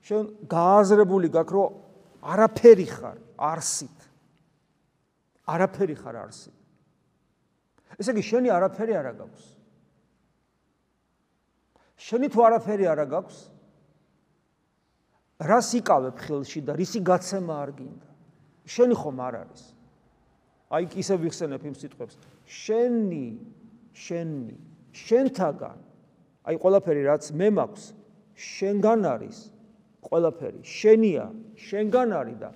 [0.00, 1.68] შენ გააზრებული გაქვს რომ
[2.24, 3.97] არაფერი ხარ არსით.
[5.48, 6.56] არაფერი ხარ არსით.
[7.98, 9.44] ესე იგი შენი არაფერი არა გაქვს.
[11.98, 13.38] შენი თუ არაფერი არა გაქვს,
[15.48, 18.08] რას იკავებ ხელში და რისი გაცემა არ გინდა?
[18.68, 19.62] შენი ხომ არ არის?
[20.68, 22.14] აი ისე ვიხსენებ იმ სიტყვებს.
[22.44, 23.26] შენი,
[23.96, 24.56] შენი,
[24.92, 25.78] შენთაგან
[26.48, 27.84] აი ყველაფერი რაც მე მაქვს,
[28.36, 29.38] შენგან არის.
[30.08, 31.24] ყველაფერი შენია,
[31.58, 32.48] შენგან არის და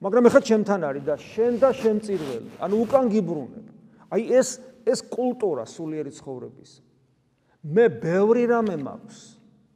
[0.00, 2.50] მაგრამ ეხლა ჩემთან არის და შენ და შემწირველი.
[2.56, 3.66] ანუ უკან გიბრუნებ.
[4.10, 4.48] აი ეს
[4.88, 6.70] ეს კულტურა სულიერი ცხოვრების.
[7.60, 9.18] მე ბევრი რამე მაქვს,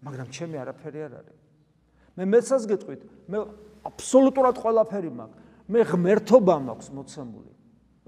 [0.01, 1.41] მაგრამ ჩემი არაფერი არ არის.
[2.17, 3.39] მე მეცას გეტყვით, მე
[3.85, 5.39] აბსოლუტურად ყველაფერი მაქვს.
[5.69, 7.53] მე ღმერთობა მაქვს მოცემული.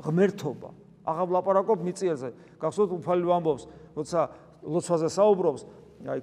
[0.00, 0.70] ღმერთობა.
[1.06, 2.28] აღარ ვლაპარაკობ მიწიაზე.
[2.60, 3.64] გახსოვთ უფალი ვამბობს,
[3.96, 4.20] როცა
[4.64, 5.62] ლოცვაზე საუბრობს,
[6.04, 6.20] აი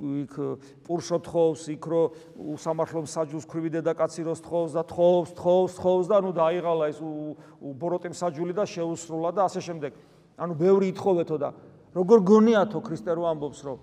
[0.00, 0.34] იქ
[0.84, 2.02] პურშო თხოვს, იქ რო
[2.56, 6.98] უსამართლო საჯულს ქვრივი დედაკაცი როს თხოვს და თხოვს, თხოვს, თხოვს და ნუ დაიღალა ეს
[7.60, 9.92] ბოროტემ საჯული და შეუსრულა და ასე შემდეგ.
[10.40, 11.50] ანუ ბევრი ითხოვეთო და
[11.94, 13.78] როგორ გონიათო ქრისტე რო ამბობს რომ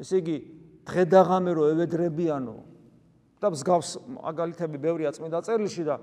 [0.00, 0.36] ესე იგი
[0.88, 2.56] დღე და ღამე რო ევედრებიანო
[3.42, 5.98] და მსგავს მაგალითები ბევრია წმინდა წერილში და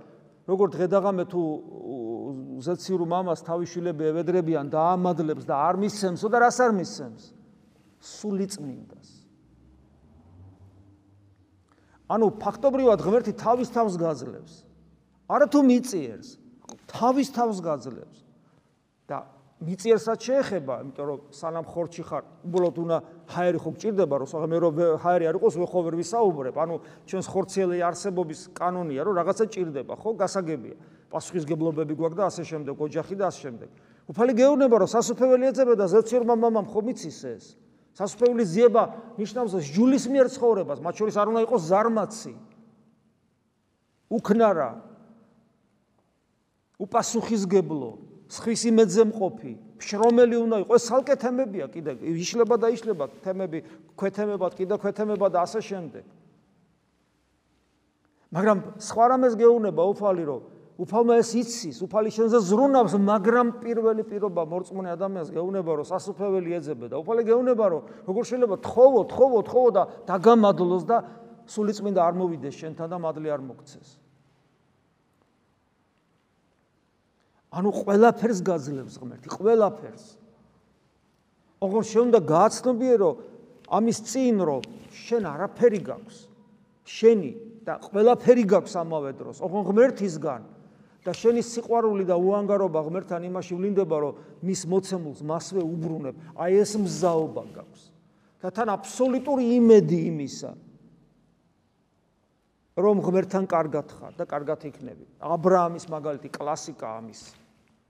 [0.45, 1.41] როგორ დღე და ღამე თუ
[2.67, 7.31] ზეციურ მამას თავი შვილები ევედრებიან და ამადლებს და არ მისცემსო და რას არ მისცემს
[8.03, 9.12] სული წმინდას
[12.13, 14.53] ანუ ფაქტობრივად ღმერთი თავის თავს გაძლევს.
[15.33, 16.29] არა თუ მიწიერს,
[16.93, 18.17] თავის თავს გაძლევს.
[19.09, 19.17] და
[19.63, 22.97] მიწიერსაც შეეხება, იმიტომ რომ სანამ ხორჩი ხარ, უბრალოდ უნდა
[23.31, 24.73] ჰაერი ხო გჭირდება, რომ საღამე რომ
[25.03, 26.55] ჰაერი არ იყოს, ვეხო ვერ ვისაუბრებ.
[26.63, 26.75] ანუ
[27.07, 30.75] ჩვენს ხორციელი არსებობის კანონია, რომ რაღაცა ჭირდება, ხო, გასაგებია.
[31.11, 33.69] პასუხისგებლობები გვაქვს და ასე შემდეგ, ოჯახი და ასე შემდეგ.
[34.09, 37.45] უფალი გეუბნება, რომ სასופველი ეძება და ზეციორმა მამამ ხო მიცის ეს.
[37.93, 38.83] სასופველი ზიება
[39.21, 42.33] ნიშნავს ჯულის მიერ ცხოვრებას, მათ შორის არ უნდა იყოს ზარმაცი.
[44.09, 44.69] უქნარა.
[46.81, 47.91] უპასუხისგებლო,
[48.33, 50.73] სხვის იმედზე მყოფი, შრომელი უნდა იყოს.
[50.73, 53.59] ეს სალკე თემებია კიდე, იშლება და იშლება თემები,
[53.93, 56.05] ქვეთემებად კიდე ქვეთემება და ასე შემდეგ.
[58.33, 60.41] მაგრამ სხვა რამეს გეუბნება უფალი, რომ
[60.73, 66.89] უფალმა ეს იცის, უფალი შენზე ზრუნავს, მაგრამ პირველი პირობა მორწმუნე ადამიანს გეუბნება, რომ სასופველი ეძებე
[66.89, 70.97] და უფალი გეუბნება, რომ როგორ შეიძლება თხოვო, თხოვო, თხოვო და დაგამადლოს და
[71.45, 73.89] სულიწმინდა არ მოვიდეს შენთან და მადლი არ მოგცეს.
[77.53, 80.05] ანუ ყველაფერს გაძლევს ღმერთი, ყველაფერს.
[81.61, 83.09] ოღონდ შენ უნდა გააცნობიერო
[83.69, 86.17] ამის წინ, რომ შენ არაფერი გაქვს.
[86.83, 87.31] შენი
[87.61, 90.41] და ყველაფერი გაქვს ამავე დროს, ოღონდ ღმერთისგან.
[91.03, 96.15] და შენი სიყვარული და უანგარობა ღმერთთან იმაში ვლინდება, რომ მის მოცემულს მასვე უბრუნებ.
[96.39, 97.83] აი ეს მზაობა გაქვს.
[98.43, 100.51] და თან აბსოლუტური იმედი იმისა,
[102.75, 105.05] რომ ღმერთთან კარგად ხარ და კარგად იქნები.
[105.23, 107.21] ა ブラ ამის მაგალითი კლასიკა ამის.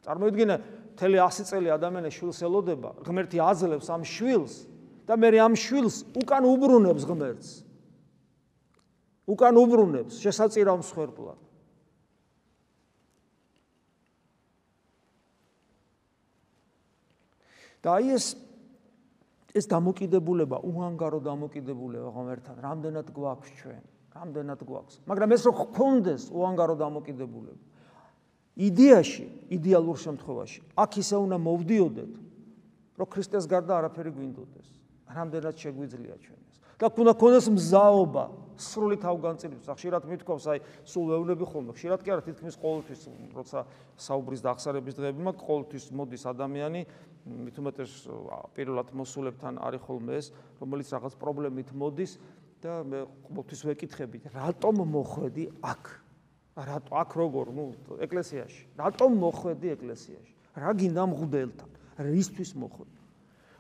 [0.06, 0.56] წარმოიდგინე,
[0.94, 4.54] მთელი 100 წელი ადამიანის შვილს ელოდება, ღმერთი აძლევს ამ შვილს
[5.08, 7.50] და მე ამ შვილს უკან უბრუნებს ღმერთს.
[9.26, 11.40] უკან უბრუნებს შესაწირავ მსხვერპლად.
[17.84, 18.26] და აი ეს
[19.54, 23.84] ეს დამოკიდებულება, უანგარო დამოკიდებულება ღმერთთან, რამდენად გვაქვს ჩვენ,
[24.18, 24.96] რამდენად გვაქვს.
[25.06, 27.62] მაგრამ ეს რო გქონდეს უანგარო დამოკიდებულება.
[28.58, 32.14] იდეაში, იდეალურ შემთხვევაში, აქ ისე უნდა მოვდიოდეთ,
[32.98, 34.68] რომ ქრისტეს გარდა არაფერი გვინდოდეს.
[35.14, 36.58] რამდენად შეგვიძლია ჩვენ ეს.
[36.82, 38.26] და უნდა ქონდეს მზაობა,
[38.58, 39.66] სრული თავგანწირვის.
[39.70, 43.02] ხშირად მithქვავს, აი, სულ ვეუბნები ხოლმე, ხშირად კი არა, თითქმის ყოველთვის,
[43.34, 43.60] როცა
[43.98, 46.82] საუბრის და აღსარების დღეები მაქვს, ყოველთვის მოდის ადამიანი
[47.24, 47.92] მით უმეტეს
[48.56, 52.18] პირველად მოსულებთან არის ხოლმე ეს, რომელიც რაღაც პრობლემით მოდის
[52.64, 55.84] და მე ყოველთვის ვეკითხებით, რატომ მოხვედი აქ?
[56.54, 57.66] რატო აქ როგორ, ნუ
[58.04, 58.64] ეკლესიაში?
[58.78, 60.34] რატომ მოხვედი ეკლესიაში?
[60.60, 61.70] რა გინდა მღდელთან?
[62.04, 62.98] რისთვის მოხვედი?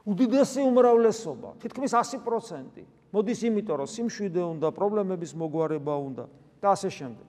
[0.04, 6.26] უდიდესი უმრავლესობა, თითქმის 100% მოდის იმიტომ, რომ სიმშვიდე უნდა, პრობლემების მოგვარება უნდა
[6.60, 7.28] და ასე შემდეგ.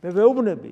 [0.00, 0.70] მე ვეუბნები,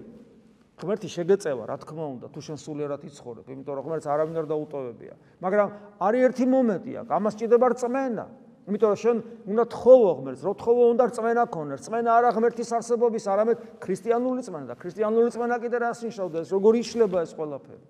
[0.83, 5.14] ღმერთი შეგეწევა, რა თქმა უნდა, თუ შენ სულიერად იცხოვრებ, იმიტომ რომ ღმერთს არავინ არ დაუტოვებია.
[5.38, 5.68] მაგრამ
[6.03, 8.27] არის ერთი მომენტი აქ, ამას ჭირდება რწმენა.
[8.62, 9.16] იმიტომ რომ შენ
[9.47, 11.79] უნდა თხოვო ღმერთს, რო თხოვო უნდა რწმენა ქონდეს.
[11.83, 16.73] რწმენა არა ღმერთის არსებობის, არამედ ქრისტიანული რწმენა და ქრისტიანული რწმენა კიდე რას ნიშნავდა ეს, როგორ
[16.83, 17.85] იშლება ეს ყველაფერი.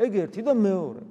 [0.00, 1.02] ეგ ერთი და მეორე.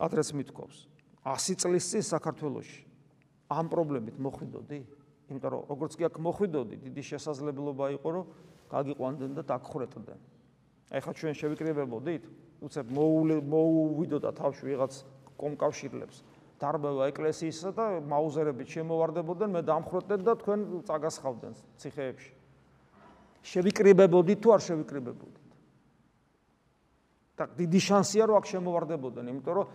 [0.00, 0.88] ადრეს მithკობს
[1.28, 2.80] 100 წლის წინ საქართველოში
[3.52, 4.80] ამ პრობლემით მოხვიდოდი?
[5.30, 8.24] იმიტომ რომ როგორც კი აქ მოხვიდოდი, დიდი შესაძლებლობა იყო, რომ
[8.70, 10.18] გაგიყვანდნენ და დაგხრეტდნენ.
[10.90, 12.22] ეხლა ჩვენ შევიკრიბებოდით,
[12.60, 14.92] უცებ მოუვიდოდა თავში ვიღაც
[15.38, 16.16] კომკავშირლებს.
[16.60, 22.32] დარბევა ეკლესიისა და მაუზერებით შემოვარდებოდნენ, მე დამხრეტდნენ და თქვენ წაგასხავდნენ ციხეებში.
[23.40, 25.40] შევიკრიბებოდით თუ არ შევიკრიბებოდით?
[27.40, 29.66] და დიდი შანსია რომ აქ შემოვარდებოდნენ, იმიტომ რომ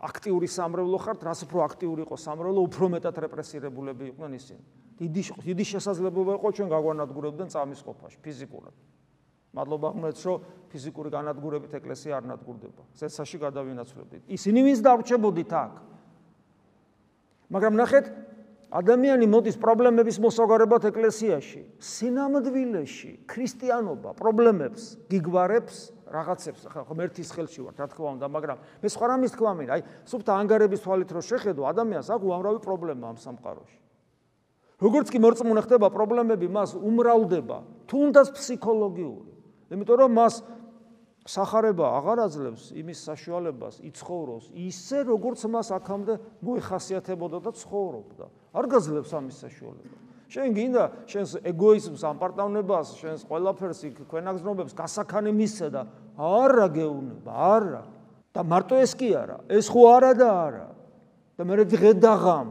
[0.00, 4.62] აქტიური სამრევლო ხართ, რას უფრო აქტიური იყო სამრევლო, უფრო მეტად რეპრესირებულები იყვნენ ისინი.
[5.00, 8.74] დიდი დიდი შესაძლებლობა იყო ჩვენ გაგვანადგურებდნენ წამის ყოფაში ფიზიკურად.
[9.50, 10.38] მადლობა ღმერთს, რომ
[10.70, 12.82] ფიზიკური განადგურებით ეკლესია არ ნადგურდება.
[12.94, 14.22] ზესაში გადავინაცვლებდით.
[14.30, 15.72] ისინი ვინც დარჩებოდით აქ.
[17.50, 18.04] მაგრამ ნახეთ,
[18.70, 25.78] ადამიანი მოდის პრობლემების მოსაგარებად ეკლესიაში, სინამდვილეში, ქრისტიანობა პრობლემებს გიგვარებს,
[26.10, 29.82] რაღაცებს ხა ღმერთის ხელში ვარ, რა თქმა უნდა, მაგრამ მე სხვა რამის თქვა მინდა, აი,
[30.06, 33.78] სუფთა ანგარების თვალით რო შეხედო, ადამიანს აქვს უამრავი პრობლემა ამ სამყაროში.
[34.80, 37.58] როგორც კი მორწმუნე ხდება, პრობლემები მას უმრავლდება,
[37.90, 39.30] თუნდაც ფსიქოლოგიური.
[39.70, 40.34] იმიტომ რომ მას
[41.26, 44.44] სახარება აღარ აძლევს იმის საშუალებას იცხოვროს.
[44.54, 48.26] ისე როგორც მას აქამდე მოეხასიათებოდა და ცხოვრობდა.
[48.54, 55.68] არ გაძლევს ამის საშუალებას შენ გინდა შენს ეგოიზმს ამპარტავნებას შენს ყველაფერს იქ ქვენაგზნობებს გასახანი მისცე
[55.74, 55.82] და
[56.14, 57.82] არა გეუნება არა
[58.30, 60.68] და მარტო ეს კი არა ეს ხო არა და არა.
[61.34, 62.48] და მე დღე დაღამ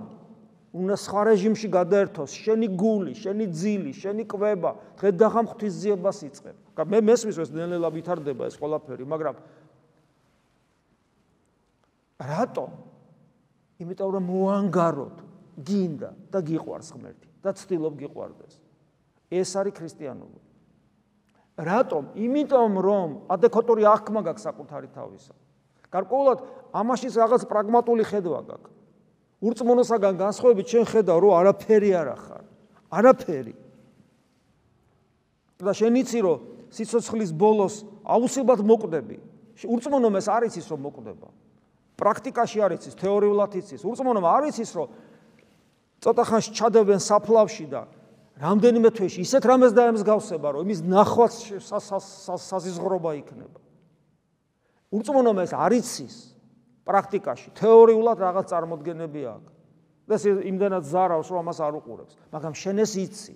[0.76, 6.56] უნასხა რეჟიმში გადაერთოს შენი გული შენი ძილი შენი კვება დღე დაღამ ღვთისძიებას იწყებ.
[6.86, 9.36] მე მესმის ეს ნელ-ნელა ვითარდება ეს ყველაფერი, მაგრამ
[12.20, 12.66] რატო?
[13.80, 15.18] იმიტომ რომ მოანგაროთ,
[15.64, 18.54] გინდა და გიყვარს ღმერთი და ცდილობ გიყვარდეს.
[19.32, 20.40] ეს არის ქრისტიანობა.
[21.60, 22.04] რატომ?
[22.16, 25.34] იმიტომ რომ ადეკვატური აღქმა გაქვს საკუთარი თავისა.
[25.92, 26.40] გარკვეულად
[26.72, 28.76] ამაშიც რაღაც პრაგმატული ხედვა გაქვს.
[29.40, 32.44] ურწმუნოსაგან განსხვავებით ჩვენ ხედავ რომ არაფერი არ ახარ.
[32.92, 33.56] არაფერი.
[35.60, 39.18] და შენ იცი რომ სიცოცხლის ბოლოს აუცილებლად მოკვდები.
[39.60, 41.28] ურწმუნომ ეს არ იცის რომ მოკვდება.
[42.00, 43.82] პრაქტიკაში არ იცის, თეორიულად იცის.
[43.84, 44.88] ურწმუნომ არ იცის რომ
[46.00, 47.82] ცოტა ხანს ჩადებენ საფლავში და
[48.40, 51.34] რამდენიმე თვეში ისეთ რამეს დაემსგავსება, რომ იმის ნახვაც
[52.40, 53.60] საზიზღრობა იქნება.
[54.96, 56.16] ურწმუნომ ეს არ იცის
[56.88, 59.54] პრაქტიკაში, თეორიულად რაღაც წარმოდგენები აქვს.
[60.10, 63.34] და ეს იმდანაც ზარავს, რომ ამას არ უყურებს, მაგრამ შენ ეს იცი.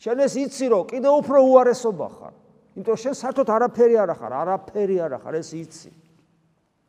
[0.00, 2.34] შენ ეს იცი, რომ კიდე უფრო უარესობა ხარ.
[2.78, 5.90] იმიტომ შენ საერთოდ არაფერი არ ახარ, არაფერი არ ახარ, ეს იცი.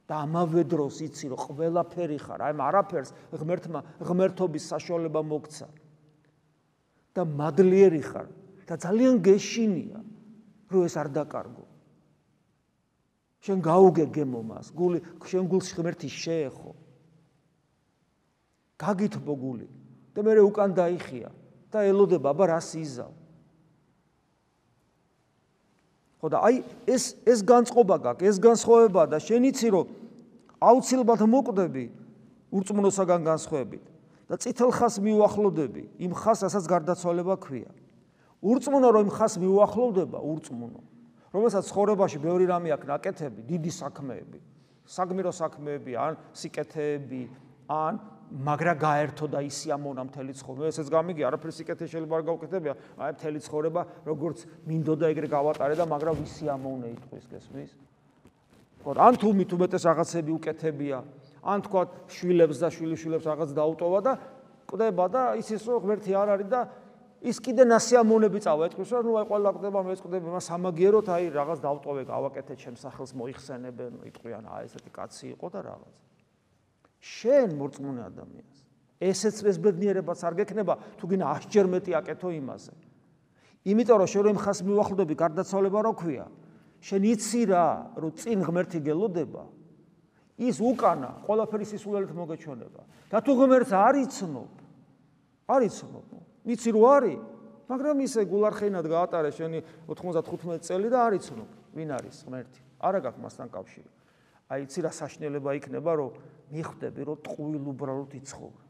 [0.10, 5.68] და ამავე დროს იცი, რომ ყველაფერი ხარ, აი არაფერს ღმერთმა ღმერთობის საშუალება მოგცა.
[7.14, 8.28] და მადლიერი ხარ
[8.66, 10.00] და ძალიან გეშინია,
[10.70, 11.66] რომ ეს არ დაკარგო.
[13.46, 16.72] შენ გაუგე გემომას, გული შენ გულში ღმერთი შეეხო.
[18.78, 19.68] გაგითბო გული
[20.14, 21.30] და მე უკან დაიხია
[21.70, 23.19] და ელოდება, აბა რას იზავ.
[26.20, 29.88] ხო და აი ეს ეს განწყობა გაქვს, ეს განსხვავება და შენ იცი რომ
[30.60, 31.86] აუცილებლად მოკვდები
[32.52, 33.86] ურწმუნოსაგან განსხვავებით
[34.30, 37.72] და წითელ ხას მიუახლოვდები იმ ხას, რასაც გარდაცვალება ქვია.
[38.46, 40.82] ურწმუნო რომ იმ ხას მიუახლოვდება, ურწმუნო.
[41.34, 44.40] რომელსაც ხორებაში ბევრი რამე აქვს ნაკეთები, დიდი საქმეები,
[44.86, 47.22] საგმირო საქმეები, ან სიკეთეები,
[47.70, 47.94] ან
[48.30, 50.70] მაგრა გაერთო და ისიამონა მთელი ცხოვრება.
[50.70, 54.38] ესეც გამიგი, არაფერი სიკეთე შეიძლება არ გავკეთებია, აი მთელი ცხოვრება როგორც
[54.70, 57.72] მინდოდა ეგრე გავატარე და მაგრა ვისიამოვნე იტყვის გესმის?
[58.86, 60.98] ხო, ან თუ მით უმეტეს რაღაცები უკეთებია,
[61.44, 64.14] ან თქვა შვილებს და შვილიშვილებს რაღაც დაუტოვა და
[64.70, 66.62] ყდება და ისიც რომ ღმერთი არ არის და
[67.20, 71.60] ის კიდე ნასიამონები წავა ეთქვის რომ აი ყველა ყდება მე წდება მას სამაგიეროთ აი რაღაც
[71.64, 76.09] დავტოვე გავაკეთე ჩემს სახელს მოიხსენებენ იტყვიან აი ესეთი კაცი იყო და რაღაც
[77.00, 78.60] შენ მორწმუნე ადამიანს.
[79.00, 82.74] ესეც ეს ბედნიერებაც არ გექნება თუ გინდა 100 ჯერ მეტი აკეთო იმაზე.
[83.72, 86.26] იმიტომ რომ შენ რომ ხას მიუახლოვდები გარდაცვალება რო ქვია?
[86.84, 89.44] შენ იცი რა რომ წინ ღმერთი გელოდება?
[90.40, 92.82] ის უკანა ყველაფერი სისულელით მოგეჩვენება.
[93.12, 94.52] და თუ ღმერთს არ იცნობ
[95.48, 96.06] არ იცნობ.
[96.52, 97.20] იცი რო არის
[97.70, 102.60] მაგრამ ისე გულარხენად გაატარე შენი 95 წელი და არ იცნობ ვინ არის ღმერთი.
[102.80, 103.99] არა გაქვს მასთან კავშირი
[104.50, 106.12] აი იცი რა საშნელება იქნება, რომ
[106.50, 108.64] მიხვდები, რომ ტყუილ უბრალოდ იცხოვრე.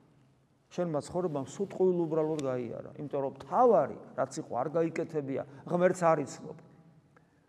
[0.70, 6.20] შენმა ცხოვრებამ სულ ტყუილ უბრალოდ გაიარა, იმიტომ რომ თავარი, რაც იყო, არ გაიკეთებია, ღმერთს არ
[6.28, 6.58] იცნობ.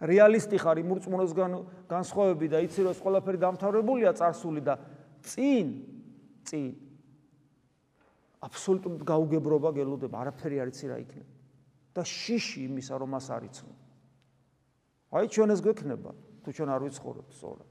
[0.01, 1.51] რეალისტი ხარ იმ ურწმუნოსგან
[1.91, 4.75] განსხვავები და იცი რომ ყველაფერი დამთავრებულია წარსული და
[5.21, 5.67] წინ
[6.49, 6.73] წინ
[8.41, 11.31] აბსოლუტურად გაუგებრობა გელოდება, არაფერი არ იცი რა იქნება.
[11.91, 13.77] და შიში იმისა რომ მას არ იცნობ.
[15.11, 16.11] აი ჩვენ ეს გვექნება,
[16.47, 17.71] თუ ჩვენ არ ვიცხოვრებთ სწორად.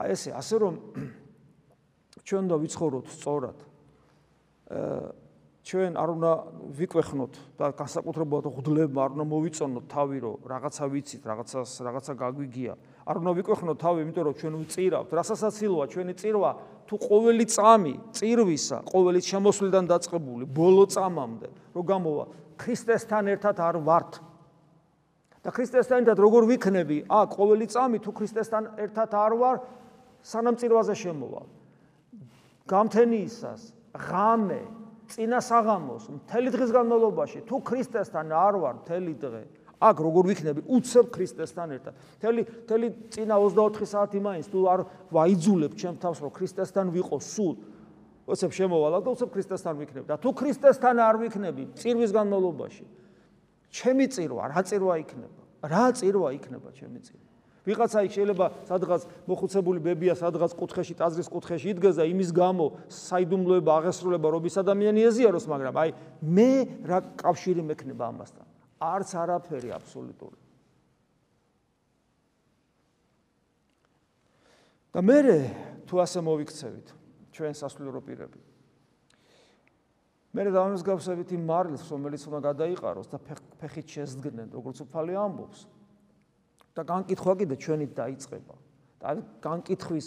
[0.00, 0.74] აი ესე ასე რომ
[2.26, 3.58] ჩვენ და ვიცხოვროთ სწორად
[5.60, 6.30] ჩვენ არ უნდა
[6.78, 12.74] ვიკვეხნოთ და განსაკუთრებულად ღდლებმა არ უნდა მოვიწონოთ თავი რომ რაღაცა ვიცით, რაღაცას რაღაცა გაგვიგია.
[13.04, 15.08] არ უნდა ვიკვეხნოთ თავი, იმიტომ რომ ჩვენ ვწირავთ.
[15.20, 16.50] რასასაცილოა ჩვენი წირვა
[16.88, 22.24] თუ ყოველი წამი წირვისა, ყოველი შემოსვლიდან დაწყებული ბოლო წამამდე, რომ გამოვა
[22.56, 24.12] ქრისტესთან ერთად არ ვართ.
[25.44, 26.98] და ქრისტესთან ერთად როგორ ვიქნები?
[27.08, 29.56] ა ყოველი წამი თუ ქრისტესთან ერთად არ ვარ,
[30.22, 31.46] სანამ წირვაზე შემოვალ.
[32.70, 33.62] გამთენიისას,
[33.94, 34.62] ღამე,
[35.10, 39.42] წინა საღამოს მთელი დღის განმავლობაში თუ ქრისტესთან არ ვარ მთელი დღე
[39.80, 40.60] აქ როგორ ვიქნები?
[40.68, 41.94] უცებ ქრისტესთან ერთად.
[42.20, 47.54] მთელი მთელი წინა 24 საათი მაინც თუ არ ვაიძულებ ჩემ თავს რომ ქრისტესთან ვიყო სულ
[48.28, 52.84] უცებ შემოვალ და უცებ ქრისტესთან ვიქნები და თუ ქრისტესთან არ ვიქნები წირვის განმავლობაში
[53.72, 55.42] ჩემი წირვა რა წირვა იქნება?
[55.64, 57.29] რა წირვა იქნება ჩემი წირვა
[57.66, 63.70] ვიღაცა იქ შეიძლება სადღაც მოხუცებული ბებია სადღაც კუთხეში ტაძრის კუთხეში იდგას და იმის გამო საიდუმლოება
[63.80, 65.90] აღესრულება რომ ის ადამიანი ეზიაროს მაგრამ აი
[66.24, 66.50] მე
[66.88, 68.46] რა კავშირი მექნება ამასთან?
[68.80, 70.38] არც არაფერი აბსოლუტური.
[74.90, 75.18] და მე
[75.86, 76.88] თუ ასე მოვიქცევით
[77.30, 78.40] ჩვენ სასულიერო პირები.
[80.34, 83.18] მე დავამსგავსებით იმ მარილს რომელიც უნდა გადაიყაროს და
[83.58, 85.66] ფეხით შესდგნენ როგორც უფალი ამბობს
[86.74, 88.54] და განკითხვა კიდე ჩვენით დაიწყება.
[89.00, 89.08] და
[89.40, 90.06] განკითხვის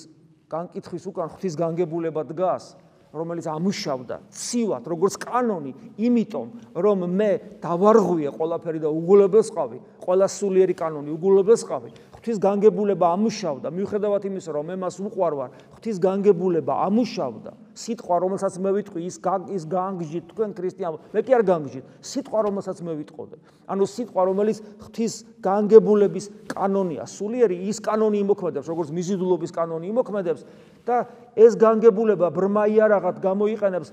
[0.53, 2.65] განკითხვის უკან ღვთის განგებულება დგას,
[3.13, 6.47] რომელიც ამუშავდა ცივად, როგორც კანონი, იმიტომ
[6.77, 11.89] რომ მე დავარღვიე ყველაფერი და უგულებელს ყავი, ყველა სულიერი კანონი უგულებელს ყავი.
[12.23, 17.51] ღვთის განგებულება ამუშავდა, მიუხედავად იმისა, რომ მე მას უყვარვარ, ღვთის განგებულება ამუშავდა.
[17.75, 19.17] სიტყვა, რომელსაც მე ვიტყვი, ის
[19.51, 23.35] ის განგჟით თქვენ ქრისტიან, მე კი არ განგჟით, სიტყვა, რომელსაც მე ვიტყოდე.
[23.67, 24.57] ანუ სიტყვა, რომელიც
[24.87, 25.13] ღვთის
[25.43, 30.41] განგებულების კანონია, სულიერი ის კანონი იმოქმედებს, როგორც მიზიდულობის კანონი იმოქმედებს
[30.87, 30.95] და
[31.35, 33.89] ეს განგებულება ბრმაიარაღად გამოიყენებს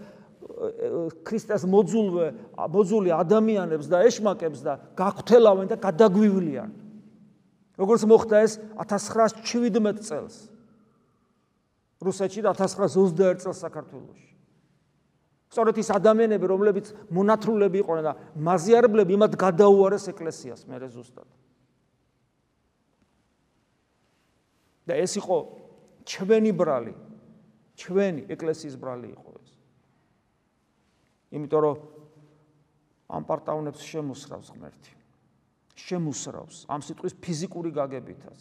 [1.27, 6.90] ქრისტეს მოძულვე, მოძული ადამიანებს და ეშმაკებს და გაგთელავენ და გადაგვივლიან.
[7.81, 10.37] როგორც მოხდა ეს 1917 წელს
[12.05, 14.29] რუსეთში და 1921 წელს საქართველოში.
[15.51, 21.29] სწორედ ის ადამიანები, რომლებიც მონათრულები იყვნენ და მაზიარებლები, იმათ გადაუარეს ეკლესიას მე ზუსტად.
[24.87, 25.37] და ეს იყო
[26.03, 26.95] ჩვენი ბრალი,
[27.79, 29.51] ჩვენი ეკლესიის ბრალი იყო ეს.
[31.31, 31.77] იმიტომ რომ
[33.11, 35.00] ამ პარტაუნებს შემოსრავს ღმერთი.
[35.89, 38.41] შემუსრავს ამ სიტყვის ფიზიკური გაგებითაც.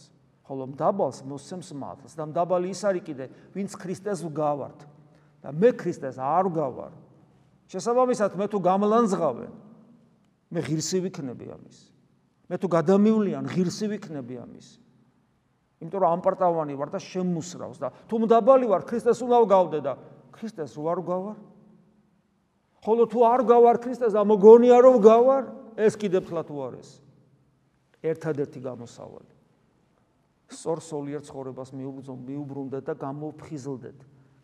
[0.49, 4.79] ხოლო დაბალს მოსცემს მართლს და დაბალი ის არის კიდე, ვინც ქრისტეს ვგავართ.
[5.39, 6.91] და მე ქრისტეს არ ვგავარ.
[7.71, 9.51] შესაბამისად მე თუ გამლანძღავენ,
[10.51, 11.77] მე ღირსი ვიქნები ამის.
[12.49, 14.67] მე თუ გადამივლიან, ღირსი ვიქნები ამის.
[15.79, 19.93] იმიტომ რომ ამ პარტავანი ვარ და შემუსრავს და თუ დაბალი ვარ, ქრისტეს უნდა ვგავდე და
[20.35, 21.37] ქრისტეს რო არ ვგავარ?
[22.83, 25.43] ხოლო თუ არ გავარ ქრისტეს და მოგონია რომ გავარ,
[25.79, 26.99] ეს კიდევ თლათ უარესი.
[28.03, 29.33] ერთადერთი გამოსავალი.
[30.49, 33.99] სწორ სოლიერ ცხოვრებას მიუბრძონ, მიუბრუნდეთ და გამოფხიზლდეთ.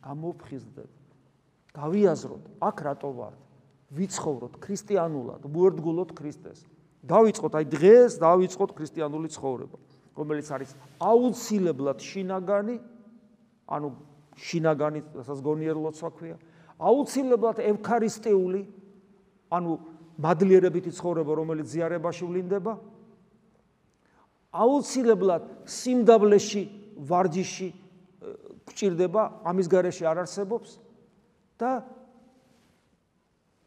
[0.06, 0.91] გამოფხიზლდეთ.
[1.76, 3.34] გავიაზროთ, აქ რატო ვარ?
[3.95, 6.60] ვიცხოვროთ ქრისტიანულად, ვუერთგულოთ ქრისტეს.
[7.06, 9.78] დავიწყოთ აი დღეს, დავიწყოთ ქრისტიანული ცხოვრება,
[10.18, 12.76] რომელიც არის აუცილებლად შინაგანი,
[13.70, 13.88] ანუ
[14.36, 16.38] შინაგანი, რასაც გონიერ ლოცვა ქვია,
[16.82, 18.62] აუცილებლად ევქარისტიული,
[19.53, 19.72] ანუ
[20.18, 22.74] მადლიერებითი ცხოვრება, რომელიც ზიარებაში ვლინდება,
[24.64, 26.64] აუცილებლად სიმდაბლეში
[27.10, 27.70] ვარჯიში
[28.70, 30.78] გჭირდება ამის garaში არ არსებობს
[31.60, 31.72] და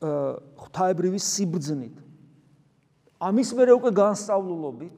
[0.01, 1.99] ღვთაებრივი სიბრძნით
[3.19, 4.95] ამის მერე უკვე განსწავლულობით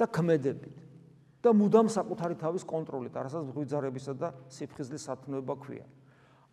[0.00, 0.80] და ქმედებით
[1.40, 5.86] და მუდამ საკუთარი თავის კონტროლით, არასაც ღვიძარებისა და სიფხიზლის სათნოება ქვია.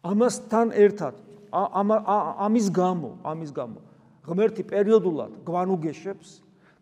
[0.07, 1.15] ამასთან ერთად
[1.51, 3.79] ამის გამო, ამის გამო
[4.23, 6.29] ღმერთი პერიოდულად გვანუგეშებს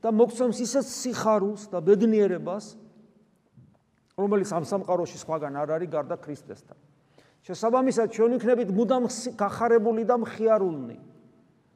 [0.01, 2.75] და მოგცემს ისეთ სიხარულს და ბედნიერებას,
[4.15, 6.77] რომელიც ამ სამყაროში სხვაგან არ არის გარდა ქრისტესთან.
[7.45, 9.05] შესაბამისად, ჩვენ ვიქნებით მუდამ
[9.37, 10.97] გახარებული და მხიარულნი.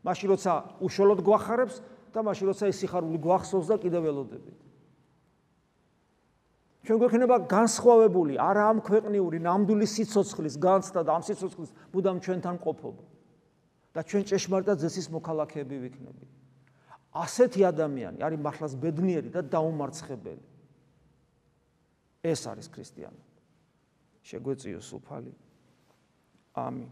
[0.03, 1.75] მაშინ როცა უშუალოდ გვახარებს
[2.15, 4.59] და მაშინ როცა ეს სიხარული გვახსოვს და კიდევ ველოდებით.
[6.87, 13.03] ჩვენ გვექნება განსხვავებული, არა ამ ქვეყნიური ნამდვილი სიცოცხლის განცდა და ამ სიცოცხლის მუდამ ჩვენთან ყოფობა.
[13.93, 16.38] და ჩვენ ჭეშმარიტად ზესის მოქალაქეები ვიქნებით.
[17.13, 20.45] ასეთი ადამიანი არის მართლაც ბედნიერი და დაუმარცხებელი.
[22.23, 23.23] ეს არის ქრისტიანი.
[24.23, 25.33] შეგვეციოს უფალი.
[26.53, 26.89] ამინ.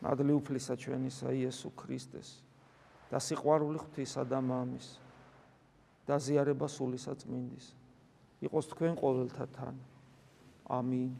[0.00, 2.40] მადლი უფლისა ჩვენისა იესო ქრისტეს
[3.10, 5.00] და სიყვარული ღვთისა და მამის
[6.06, 7.74] და ზიარება სული საწმინდის.
[8.46, 9.76] იყოს თქვენ ყოველთა თან.
[10.70, 11.10] ამინ.